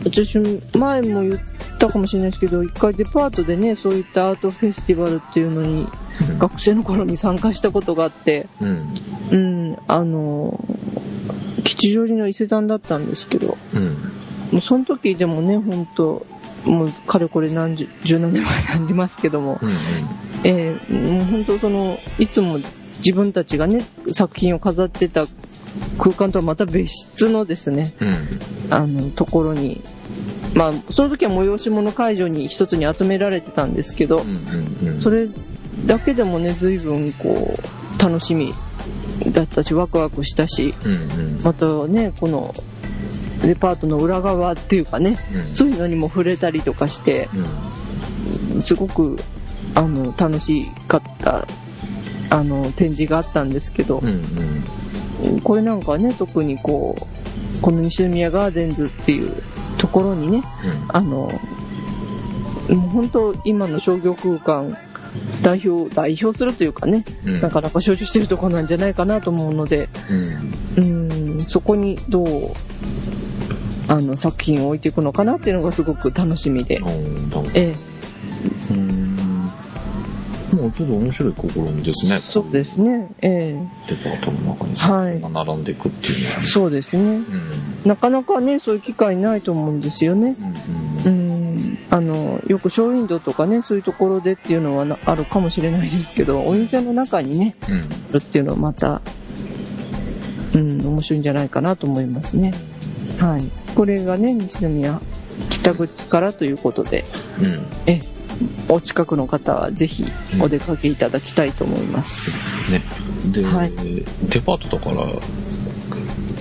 [0.04, 0.38] 私、
[0.78, 1.40] 前も言っ
[1.80, 5.88] たかもしれないですけど、一回デパートでね、そういったアートフェスティバルっていうのに、
[6.38, 8.88] 学生の頃に参加したことがあって、うん。
[9.32, 10.60] うん、あの、
[11.64, 13.98] 吉祥寺の伊勢丹だったんですけど、うん。
[14.52, 16.26] もうその時でもね、本当
[16.66, 19.70] もうかれこれ何十、十何年前になりますけども、うん
[20.44, 22.60] えーもう本当その、いつも
[23.00, 25.26] 自分たちがね、作品を飾ってた
[25.98, 28.40] 空間とはまた別室のですね、うん。
[28.70, 29.82] あの、ところに、
[30.54, 35.28] まあ、その時は催し物会場に一つに集められてたんですけど、うんうんそれ
[35.86, 38.54] だけでもね、随分こう、楽しみ
[39.32, 41.42] だったし、ワクワクしたし、うんうん。
[41.44, 42.54] またね、この、
[43.42, 45.44] デパートの裏側っていうかね、うん。
[45.54, 47.28] そういうのにも触れたりとかして、
[48.62, 49.18] すごく、
[49.76, 51.48] あの、楽しかった、
[52.30, 54.08] あの、展示があったんですけどうん
[55.24, 55.42] う、ん。
[55.42, 59.32] これなんかね、特にこう、この西宮ガーデンズっていう
[59.78, 60.44] ところにね、
[60.90, 61.32] あの、
[62.70, 64.78] もう本当今の商業空間、
[65.42, 67.42] 代表、代表するというかね、うん。
[67.42, 69.90] なかなか承知してるところなんじゃないかなと思うので、
[70.78, 71.38] うん。
[71.38, 72.28] うん、そこにどう、
[73.88, 76.82] あの、作品を置いていくのかなっていうのがすごく楽しみで、
[77.54, 77.93] ええ、うん
[80.64, 82.22] もうちょっと面白い試みですね。
[82.22, 86.44] そうですね、ええ、デパートの中にはい作品が並んでいくっていうのは。
[86.46, 87.04] そうですね。
[87.04, 87.24] うん
[87.84, 90.38] なかなかね、そういう機会ないと思うんですよね。
[91.06, 91.16] うんう
[91.56, 99.02] ん、あの、よくショーウィンドウとかね、そういうところでっていうのはなあるかもしれないですけど、お店の中にね、うんあるっていうのはまた、
[100.56, 102.54] うん、面白いんじゃないかなと思いますね。
[103.20, 103.52] はい。
[103.76, 105.02] これがね、西宮
[105.50, 107.06] 北口からということで、
[107.42, 108.00] うんえ、
[108.70, 110.06] お近くの方はぜひ
[110.40, 112.32] お出かけいただきたいと思います。
[112.72, 112.82] ね。
[113.32, 113.72] で、はい
[114.30, 115.08] デパートだから、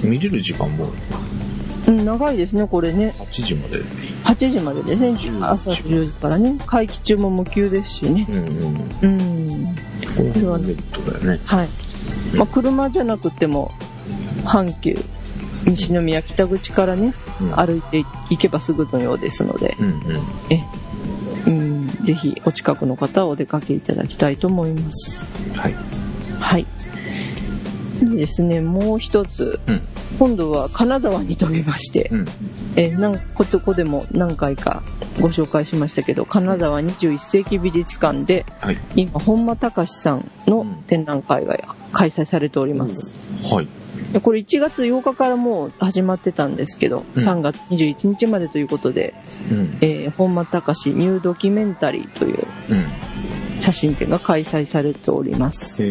[0.02, 0.92] 見れる時間も
[1.86, 3.12] うん、長いですね、これね。
[3.18, 3.82] 8時まで。
[4.24, 5.52] 8時までですね10。
[5.52, 6.56] 朝10時からね。
[6.66, 8.26] 会期中も無給ですしね。
[8.28, 8.46] うんうん。
[9.02, 9.74] うん。
[10.32, 11.40] これはットだよね。
[11.44, 11.68] はい。
[12.36, 13.72] まあ、車じゃなくても、
[14.44, 14.96] 阪急、
[15.66, 20.00] 西宮北口からね、うん歩いていけばすぐのようですので、うんうん。
[20.50, 20.64] え、
[21.46, 25.24] うん、ぜひお近くの方はお出かけいただきたいと思います。
[25.56, 25.74] はい。
[26.40, 26.66] はい。
[28.02, 29.82] でですね、もう一つ、うん
[30.18, 32.24] 今度は金沢に飛びまして、うん。
[32.76, 34.82] えなんこここでも何回か
[35.20, 38.78] ご紹介しましたけど、金沢21世紀美術館で、はい。
[38.94, 43.14] 今、本間隆さんの展覧会が開催されております。
[43.42, 43.68] はい。
[44.12, 49.14] でこれ1月8日からもう始まってたんですけど、うん3月21日までということで、
[49.50, 49.78] うん。
[49.80, 52.86] えー本間隆ニュードキュメンタリーといううん。
[53.60, 55.82] 写真展が開催されております。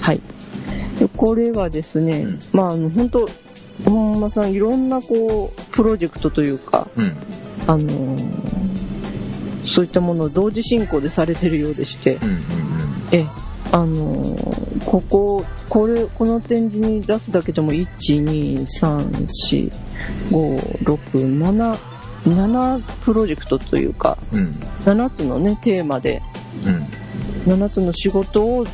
[0.00, 0.20] はい。
[0.98, 3.28] でこれはですね、うんまあ、あの、本当
[3.84, 7.16] 本間さんいろんなこう、プロジェクトというか、うん。
[7.66, 8.66] あのー
[9.68, 12.28] そういったものを同時進行でされてるようでして、うん。
[12.28, 12.38] うん。
[13.10, 13.26] ええ、
[13.76, 17.86] あのーここ、これ、この展示に出すだけでも、1、
[18.24, 19.72] 2、3、4、
[20.30, 20.96] 5、6、
[21.38, 21.76] 7、
[22.24, 24.50] 7プロジェクトというか、うん。
[24.84, 26.22] 7つのね、テーマで、
[26.64, 27.52] うん。
[27.52, 28.66] 7つの仕事を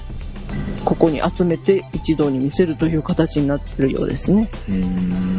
[0.84, 4.50] ここに集めて一堂に見せるという形になってるようですね。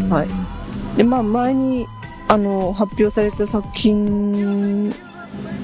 [0.10, 1.88] はいで、まあ前に、
[2.28, 4.93] あの、発表された作品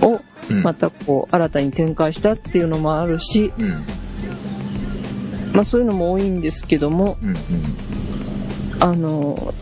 [0.02, 0.20] をうん。
[0.56, 3.70] またこう、新たに展開したっていうのもあるし、うん。
[5.54, 7.36] まあそういうのも多いんですけども、うん。
[8.80, 9.54] あの、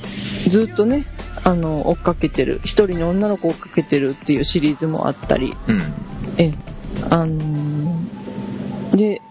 [0.50, 1.06] ずっとね、
[1.43, 5.82] あの、追っかけてる、一人の女の子を追っかけてるっていうシリーズもあったり、うん。
[6.38, 6.54] ええ、
[7.10, 8.08] あのー
[8.95, 9.21] で、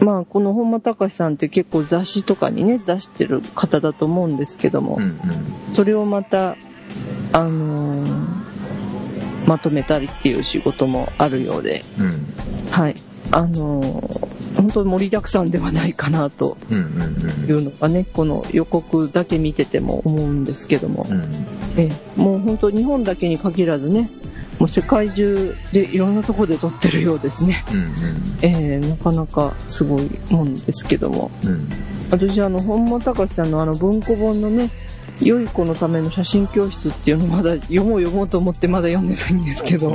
[0.00, 5.02] まあ、この本間隆さんって結構雑誌とかにね、出してる方だと思うんですけども、うん。
[5.02, 5.06] う
[5.72, 5.74] ん。
[5.74, 6.56] それをまた、
[7.32, 8.15] あのー
[9.46, 12.26] まとめたりっていう仕事もあるようで、うん。
[12.70, 12.94] はい。
[13.30, 16.78] あのー本当に盛りだくさんではないかなとうん。
[16.78, 17.48] うん。
[17.48, 21.30] いうのがね、この予告だけ見てても思うんですけども、うん。
[21.76, 24.10] ええ、もう本当日本だけに限らずね、
[24.58, 27.64] もう世界中でいろんなところで撮ってるようですね。
[27.70, 27.92] うん。
[28.40, 31.30] ええなかなかすごいもんですけども。
[31.44, 31.68] うん。
[32.10, 34.70] 私あの、本間隆さんのあの文庫本のね、
[35.20, 39.92] 良い子のための写真教室っていうのまだ読もう読もうと思ってまだ読んでないんですけど。
[39.92, 39.94] あ、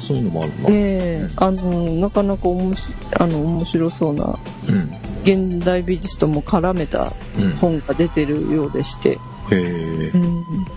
[0.00, 0.68] そういうのもあるんだ。
[0.70, 2.82] え、あの、なかなかおもし
[3.18, 4.90] あの面白そうなうん。
[5.24, 7.50] 現代美術とも絡めたうん。
[7.56, 9.18] 本が出てるようでして、へ
[9.52, 10.16] えう。
[10.16, 10.28] ん、う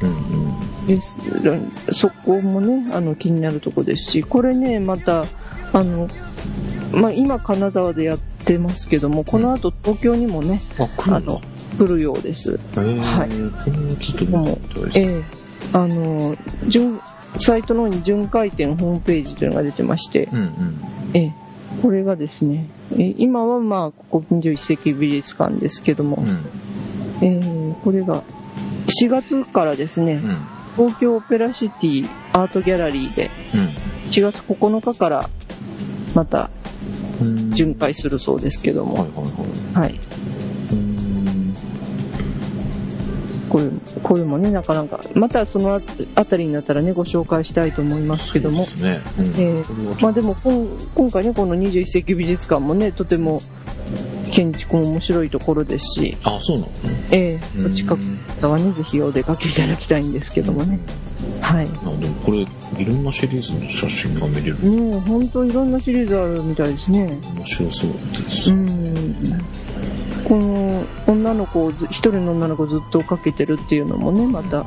[0.07, 0.87] ん。
[0.87, 1.19] です
[1.91, 5.25] そこもねあの気になるとこですしこれねまた
[5.73, 6.07] あの、
[6.93, 11.41] まあ、今金沢でやってますけどもこの後東京にもね、あ、来るんだあの。
[11.77, 12.99] 来るようですへえ。
[12.99, 15.23] はいこれはいですええ
[15.73, 16.35] あの
[16.67, 16.99] 巡
[17.37, 20.81] サイトの方に巡回展ホームページというのが出てまして、うんうん。
[21.13, 21.33] ええ
[21.81, 26.45] これがですね、え今はまあここ21世紀美術館ですけども、うん。
[27.21, 28.23] ええこれが
[29.01, 30.21] 4月からですね、
[30.75, 33.59] 東京オペラシティアートギャラリーでうん。
[34.09, 35.29] 4月9日から
[36.15, 36.49] また
[37.21, 37.51] うん。
[37.51, 39.07] 巡回するそうですけども、はい
[39.75, 39.99] はいはい。
[43.49, 45.81] これ、もね、なかなか、またそのあ
[46.15, 48.99] あたりになったらね、ご紹介したいと思いますけども、ですね。
[49.17, 49.33] うん。
[49.37, 49.63] え
[50.01, 50.35] まあでも
[50.95, 53.41] 今回ね、この21世紀美術館もね、とても
[54.31, 56.71] 建築も面白いところですし、あ、そうなの？
[57.11, 60.79] ええお近くうん方はね、ぜひお出かけいただきたいんですけどもね。
[61.41, 61.65] はい。
[61.65, 64.69] あでもこれ、いろんなシリーズの写真が見れる。
[64.69, 67.19] ねえ、ほんといろんなシリーズあるみたいですね。
[67.35, 67.91] 面白そう
[68.23, 68.51] です。
[68.51, 68.93] うん。
[70.27, 74.65] この女の子をず、一人の女の子をずっと追っかけてるっていうのもね、また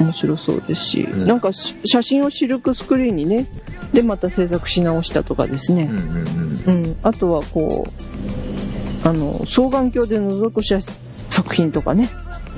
[0.00, 3.46] 面白そうですし、うんなんかし写真をシルクスクリーンにね、
[3.92, 5.90] でまた制作し直したとかですね。
[5.90, 6.16] うんうん
[6.66, 6.84] うん。
[6.84, 6.96] うん。
[7.02, 7.86] あとはこ
[9.04, 10.80] う、あの、双眼鏡で覗く写
[11.28, 12.08] 作品とかね、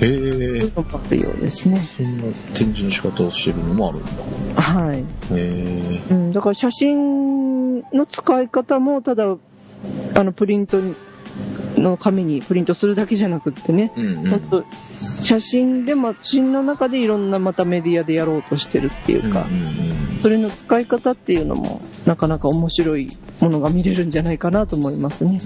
[0.01, 0.73] へそういえう。
[0.75, 1.77] のもあるようですね。
[1.97, 2.23] そんな
[2.55, 4.63] 展示の仕方をしてるのもあるんだ。
[4.63, 4.99] はい。
[4.99, 6.01] へえ。
[6.11, 9.25] うん、だから写真の使い方も、ただ、
[10.15, 10.79] あの、プリント
[11.77, 14.41] の紙にプリントするだけじゃなくってね、うんうん。
[14.41, 14.65] と
[15.23, 23.09] 写真で、真の中でいろんなまたメディアでやろうとしてるっていうか、うんうんそれの使い方っていうのも、なかなか面白い
[23.41, 25.41] ものが見れるんじゃないかなと思いますね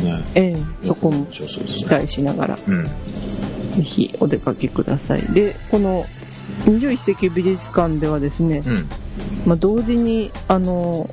[0.00, 0.24] ね。
[0.34, 1.48] ええ、そこも期ね。
[1.88, 2.84] 待しながら、うん。
[2.84, 2.90] ぜ
[3.82, 5.22] ひお出かけください。
[5.32, 6.04] で、この
[6.64, 8.88] 21世紀美術館ではですね、うん。
[9.46, 11.08] まあ、同時に、あの、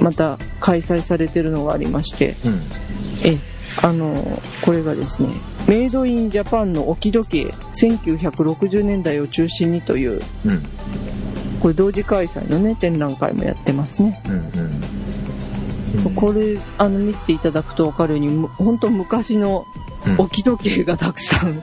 [0.00, 2.60] また開催されてるのがありまして、うん。
[3.22, 3.38] ええ、
[3.80, 5.28] あの、これがですね、
[5.66, 10.62] メイドインジャパンの置き時計、1960年代を中心にという、うん。
[11.60, 14.20] これ同時開催のね、展覧会もやってますね。
[14.26, 14.34] うん。
[16.06, 16.14] うん。
[16.14, 19.66] これ、あの、見ていただくとわかるように、む本当昔の
[20.04, 21.62] うん置き時計がたくさん、うん。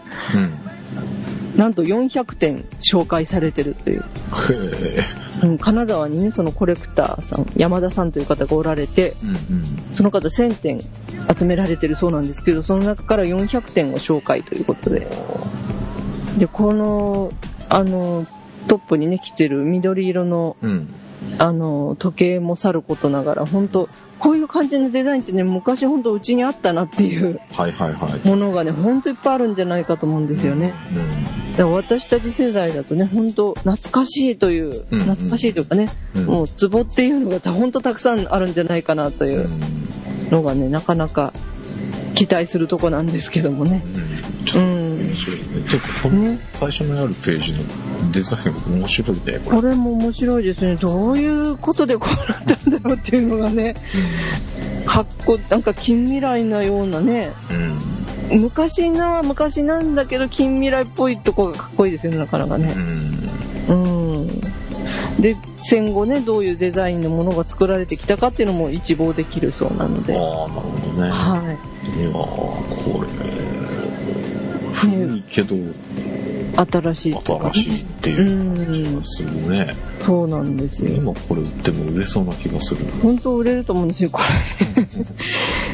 [1.58, 4.06] なんと400点紹介されてるという。
[5.42, 9.36] うん、金沢にね、そのコレクターさん、山田さんという方がおられて、うんうん。
[9.94, 10.80] その方1000点
[11.38, 15.08] 集められてるそうなんですけど、その中から400点を紹介ということで。
[16.38, 17.32] で、この、
[17.70, 18.26] あの、
[18.68, 20.94] トップにね、来てる緑色の、うん。
[21.38, 27.39] あの、時計もさることながら、本当こういう感じのデザインってね、昔本当うちにあったなっていう。
[28.26, 30.74] ものがね、本当いっぱいあるんじゃないかと思うんですよね。
[30.91, 31.51] うん。
[31.53, 36.26] だから私たち世代だとね、本当懐かしいという、うん懐かしいというかね、うん。
[36.26, 39.59] もうツボっていうのが本当たくさんあるんじゃないかなといううん
[40.30, 41.34] のがね、なかなか
[42.15, 43.84] 期待するとこなんですけどもね。
[44.55, 44.80] うん。
[45.09, 45.15] 面。
[45.15, 45.45] 白いね。
[45.70, 46.39] てか、このね。
[46.53, 47.59] 最初のあるページの
[48.12, 48.39] デザイ
[48.72, 49.62] ン面白いね、これ。
[49.62, 50.76] これも面白いですね。
[50.76, 53.76] どういうことでこうなったんだろうっていうのがね、
[54.86, 57.32] かっこ、なんか近未来なようなね、
[58.30, 58.41] うん。
[58.41, 62.68] 昔な、昔なんだけど近未来っぽいとこがかっこいいですよね、なかなかうね。
[62.74, 63.30] ん。
[63.70, 64.28] うん。
[65.20, 70.16] で、戦後ね、どういうデザインのものが作られてきたかっていうのも一望できるそうなので。
[70.16, 71.10] ああ、なるほどね。
[71.10, 71.57] は
[71.95, 71.99] い。
[71.99, 73.07] いやーこれ、
[74.74, 75.55] 古いけど、
[76.56, 78.36] 新しい新しいっていう気う
[78.91, 79.04] んが。
[79.04, 79.76] するね。
[80.06, 80.89] そうなんですよ。
[80.95, 82.86] 今これ売っても売れそうな気がする。
[83.02, 84.20] 本当売れると思うんですよ、こ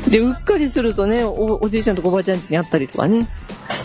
[0.06, 0.10] れ。
[0.12, 3.28] で、うっかりするとね、おおじいちゃんとかおばあちゃん家にあったりとかね。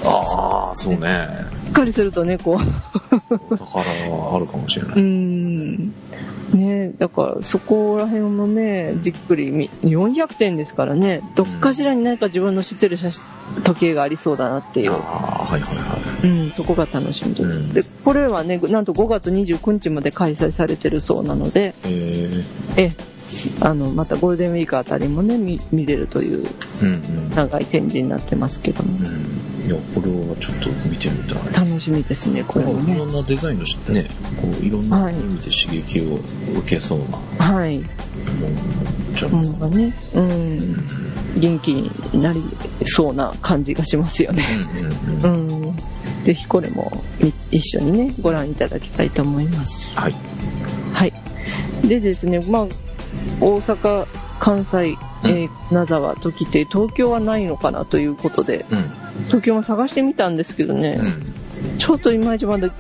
[0.05, 1.29] ああ、そうね。
[1.67, 5.03] うっかりするとね、こう、お宝はあるかもしれなうい。
[5.03, 5.93] ん。
[6.57, 13.23] ねだからそこら辺もね、じっくり見、400点ですからね、どっかしらに何か自分の知ってる写真
[13.65, 14.93] 時計がありそうだなっていう。
[14.93, 17.43] ああ、はいはいはうん、そこが楽しみです。
[17.43, 21.89] うんで、これはね、なんと5月29日まで開催されてるそうなので、い。
[21.89, 22.43] え
[22.77, 22.93] え、
[23.61, 26.47] あの、またゴールデンウィークあたりもね、見見れるという。
[27.35, 28.99] 長い展示になってますけども。
[28.99, 31.53] うんいや、これはちょっと見てみたい。
[31.53, 33.05] 楽しみですね、これもねいろ。
[33.07, 36.19] んなデザインのしね、こういろんなはい意味で刺激を
[36.59, 36.99] 受けそう
[37.39, 37.79] なはい。
[37.79, 37.87] もん
[39.15, 40.85] じゃものがね、う、うんん
[41.39, 42.43] 元気になり
[42.87, 44.47] そうな感じがしますよね。
[45.23, 45.63] うんうんうん。
[45.67, 45.77] うん。
[46.25, 46.91] ぜひこれも
[47.21, 49.91] み一緒にね、ご覧いただきたいと思います。
[49.95, 50.15] はい。
[50.93, 51.13] はい。
[51.87, 52.67] でですね、まあ、
[53.41, 54.07] 大阪、
[54.39, 58.79] 関西、えー金沢と来て、東京はないのかなということで、うん。
[59.27, 61.79] 東京も探してみたんですけどね、うん。
[61.79, 62.71] ちょっといまいちまだ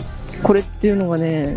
[0.42, 1.56] これっていうのがね、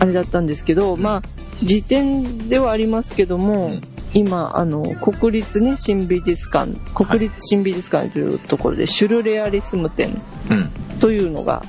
[0.00, 1.22] あれだったんですけど、まあ、
[1.62, 3.82] 時点ではありますけども、うん
[4.14, 10.20] 今、あの、国立ね、新美術館、国立新美術館というところで、シュルレアリスム展
[10.50, 10.70] うん。
[10.98, 11.62] というのが、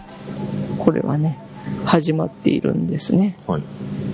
[0.77, 1.39] これはね、
[1.85, 3.37] 始まっているんですね。
[3.47, 3.63] はい。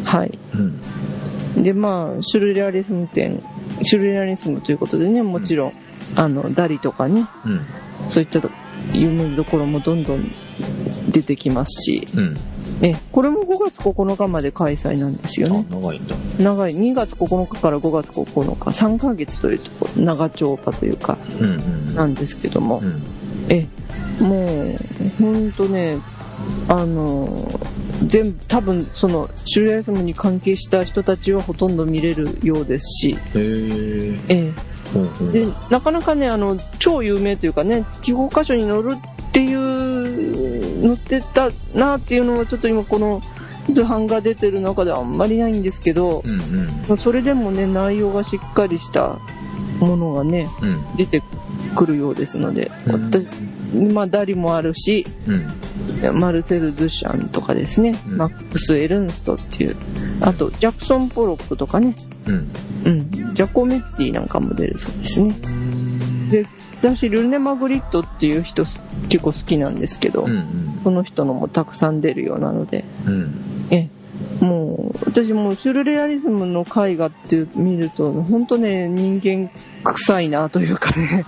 [0.03, 0.37] はい。
[0.53, 1.63] うん。
[1.63, 3.41] で、まあ、シュルレアリスム展、
[3.82, 5.73] シュルレアリスムということでね、もちろん、
[6.15, 7.61] あの、ダリとかね、うん。
[8.07, 8.49] そういったと
[8.93, 10.32] 有名どころもどんどん
[11.09, 12.34] 出てきますし、うん。
[12.82, 16.15] ね、これも5月9日まで開催なんですよあね。、長いんだ。
[16.39, 21.17] 長い、2月9日から5月9日、3ヶ月というところ、長丁場というか。
[21.93, 23.01] なんですけどもう、ん。
[23.49, 23.67] え、
[24.21, 24.75] もう、
[25.21, 25.97] ほんとね、
[26.67, 27.59] あの、
[28.07, 34.19] 全部、多分、その、シュルレアリスムに関係した人たちはほとんど見れるようですし、へえ。
[34.29, 34.51] え
[34.93, 38.95] ほうほうえ、で、なかなかね、あの、超有名というかね、記号箇所に載る
[39.29, 43.21] っていう、載ってたなっていうのはちょっと今この
[43.71, 46.41] 図版が出てる中ではあんまりないんですけど、うん
[46.89, 46.97] うん。
[46.97, 49.19] それでもね、内容がしっかりした
[49.79, 50.95] ものがね、うん。
[50.95, 51.21] 出て
[51.75, 53.27] くるようですので、うん私、
[53.93, 55.43] まあ、ダリもあるし、うん。
[56.13, 59.75] マルセル・ズシャンとかですね、うんマックス・エルンストっていう、
[60.21, 61.95] あと、ジャクソン・ポロックとかね、
[62.27, 62.51] うん。
[62.85, 65.35] うん、ジャコメッティなんかも出るそうですね。
[66.29, 66.45] で、
[66.81, 70.79] 私、ルネ・マグリットっていう人す結構好きなんですけど、うんうん。
[70.83, 73.67] その人のもたくさん出るようなので、うん。
[73.69, 73.89] え、
[74.39, 79.49] もう、私もうシュルレアリズムの絵画っていう見ると、本当ね、人間
[79.84, 81.25] 臭いなというかね、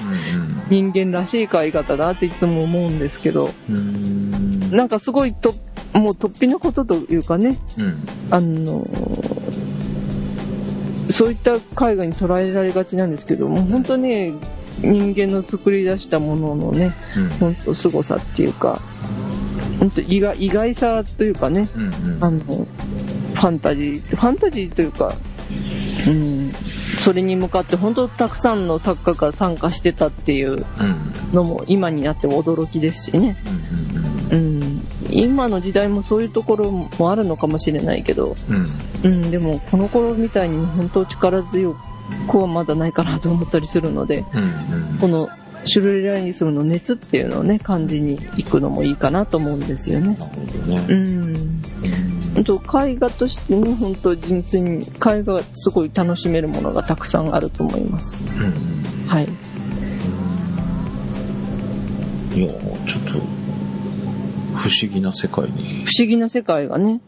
[0.70, 3.76] 人間らしい描い方だっていつも思うんですけど、うん。
[3.76, 4.76] うん。
[4.76, 5.54] なんかすごいと、
[5.94, 8.04] もう突飛なことというかね、うん。
[8.30, 8.88] あの
[11.12, 14.34] そういった絵画に捉えられがちなんですけども、本当ね、
[14.80, 17.30] 人間の作り出したもののね、うん。
[17.30, 18.80] 本当凄さっていうか、
[19.80, 22.24] 本当意外意外さというかね、うん。
[22.24, 25.14] あの、ファンタジー、ファンタジーというか、
[26.08, 26.52] うん、
[27.02, 31.12] それに向かって本当たくさんの作家が参加してたっていううん。
[31.34, 33.38] のも今になっても驚きですしね。
[34.32, 38.36] うん、今の時代もそういうところもあるのかもしれないけど、
[39.04, 39.12] うん。
[39.12, 41.76] うん、でもこの頃みたいに本当力強
[42.30, 44.98] くはまだないかなと思ったりするので、うん。
[45.00, 45.30] この
[45.66, 50.16] シュルレアリスムの熱っていうのをね、感じに行くのもいいかなと思うんですよね。
[50.20, 50.86] なるほどね。
[50.90, 51.62] うん。
[52.36, 58.18] 絵画としてね、本当純粋に絵画がすごい楽しめるものがたくさんあると思います。
[58.40, 59.08] うん。
[59.08, 59.30] はい。
[62.36, 63.12] いや、ちょっと、
[64.56, 65.86] 不思議な世界に。
[65.86, 67.02] 不思議な世界がね、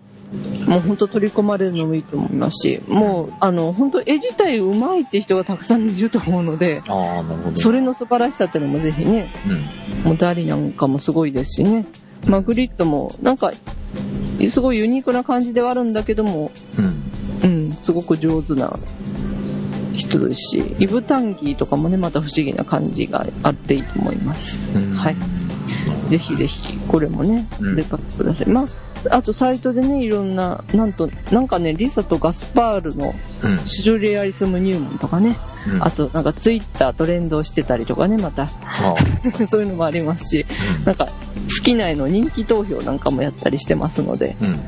[0.68, 7.58] もう本当取り込まれるのもいいと思いますし、もう、あの、本当絵自体上手いって人がたくさんいると思うので、ああ、なるほど。
[7.58, 9.32] それの素晴らしさっていうのもぜひね、
[10.04, 10.10] うん。
[10.10, 11.86] もうダリなんかもすごいですしね、
[12.28, 13.54] マグリットもなんか、
[14.50, 17.04] すごいユニークな感じではあるんだけども、うん。
[17.44, 18.78] うん、すごく上手な
[19.94, 24.58] 人ですし、イブタンギーとかもね、また不思議な感じがあっていいと思います。
[24.76, 25.16] うんはい。
[26.10, 28.48] ぜひぜひ、これもね、出かけください。
[28.48, 28.66] まあ、
[29.10, 33.58] あとサイトでね、いろんな、なんと、なんかね、リサとガスパールのうん。
[33.60, 35.38] シュレアリスム入門とかね、
[35.68, 38.44] うんあとなんかツイッターと連動してたりとかね、また。
[38.44, 38.96] あ
[39.48, 40.46] そういうのもありますし、
[40.86, 44.48] なんか好きな絵の人気投票なんかもやったりしてますので、うん。
[44.48, 44.60] うん。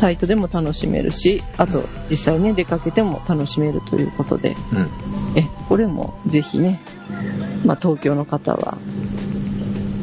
[0.00, 4.88] サイトでも楽しめるし、あと実際ね、出かけても楽しめるということで、うん。
[5.36, 6.80] え、これもぜひね、
[7.64, 8.78] まあ東京の方は、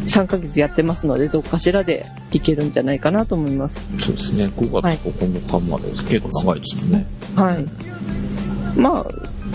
[0.06, 3.88] 3ヶ月やってますので、どっかしらで行けるんじゃないかなと思います。
[3.99, 4.47] そうですね。
[4.47, 7.06] 5はい月9日まで結構長いですね。
[7.36, 7.66] はい。
[8.80, 9.06] まあ、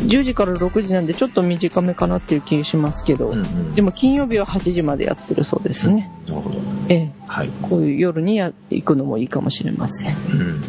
[0.02, 3.74] 10時から6時なんでちょっと短めかなっていう気しますけど、うんうん。
[3.74, 6.10] でも金曜日は8時までやってるそうですね。
[6.26, 6.56] なるほど。
[6.88, 7.50] ええ、はい。
[7.62, 10.14] こういう夜にやっていくのもいいかもしれません。
[10.14, 10.62] うん。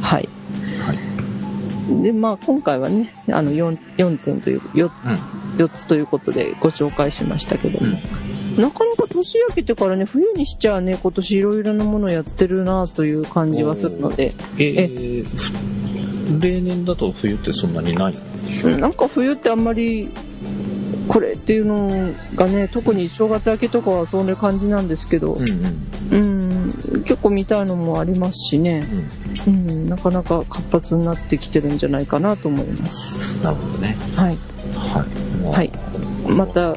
[0.00, 0.28] はい。
[0.80, 2.02] はい。
[2.02, 4.90] で、まあ今回はね、あの 4, 4点という 4,
[5.58, 7.96] 4つということでご紹介しましたけども、
[8.56, 18.14] なかなか年明けてからね、冬にしちゃあね、今年いろいろなものやってるなという感じはするので、えー、ふ例年だと冬ってそんなにない
[18.78, 20.08] なんか冬ってあんまり、
[21.08, 26.68] これっていうのがね、特に正月明けとかはそんな感じなんですけど、うんうん。
[26.92, 28.86] うん、結構見たいのもありますしね、
[29.46, 29.70] うん。
[29.70, 33.42] うん、なかなか活発になってきてるんじゃないかなと思います。
[33.42, 33.96] なるほどね。
[34.14, 34.38] はい。
[34.74, 35.08] はい。
[35.42, 35.70] まあはい。
[36.28, 36.76] また、うん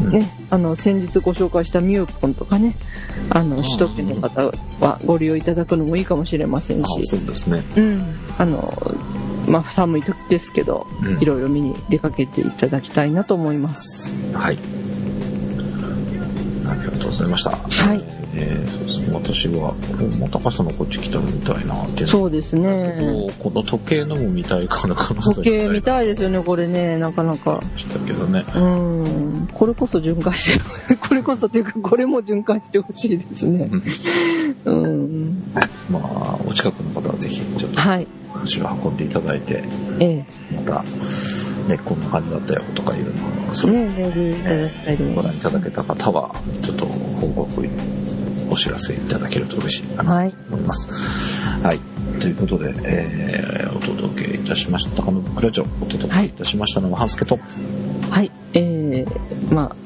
[0.00, 2.76] ね、あの、先日ご紹介したミューポンとかね、
[3.30, 7.62] あの、首都圏の方はご利用いただくのもいいかもしれませんあし、そうですね。
[7.76, 8.72] うん、あの、
[9.48, 14.12] まあ、寒い時ですけど、うんいろいろ見に出かけていただきたいなと思います。
[14.32, 14.77] はい。
[16.70, 17.50] ありがとうございました。
[17.50, 18.04] はい
[18.34, 19.14] えーそうですね。
[19.14, 19.74] 私は、
[20.20, 23.28] またかさんのこっち来たら見たいなってそうですね。
[23.38, 27.60] この時計のも見たいかな、この時計見いたいですよね、これね、なかなか。
[27.76, 28.44] したけどね。
[28.54, 30.58] うん、これこそ循環し
[30.88, 33.70] て、 これこそというか、これも循環してほしいですね。
[34.64, 35.42] うん。
[35.90, 38.06] まあ、お近くの方はぜひ、ちょっとはい。
[38.42, 39.64] 足を運んでいただいて、
[40.00, 40.84] えまた、
[41.68, 43.72] ね、こんな感じだったよとかいうのを、そえ。
[43.72, 45.22] れね、メールいただきたいと思いご。
[45.22, 47.68] 覧いただけた方は、ちょっと報告、
[48.50, 50.32] お知らせいただけると嬉しいかなはい。
[50.32, 50.88] と思います。
[51.62, 51.80] はい。
[52.20, 57.38] ということで、えー、お届けいたしました、このブックラジオ、お届けいたしましたのは、ハンスケと、
[58.10, 58.30] はい。
[58.54, 59.76] えー、まあ、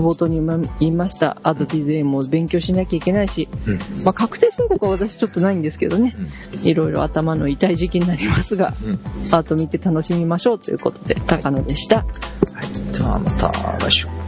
[0.00, 0.40] 冒頭に
[0.80, 3.78] 言いました、アドティゼも勉強しなきゃいけないし、うん。
[4.04, 6.14] まあ、確定申告は私ちょっとないんですけどね、
[6.62, 8.92] いろいろ頭の痛い時期になりますが、うん。
[8.92, 11.96] アート見て楽しみましょうということで、高野でした。
[11.96, 12.92] はい。
[12.92, 14.23] ではまた来週。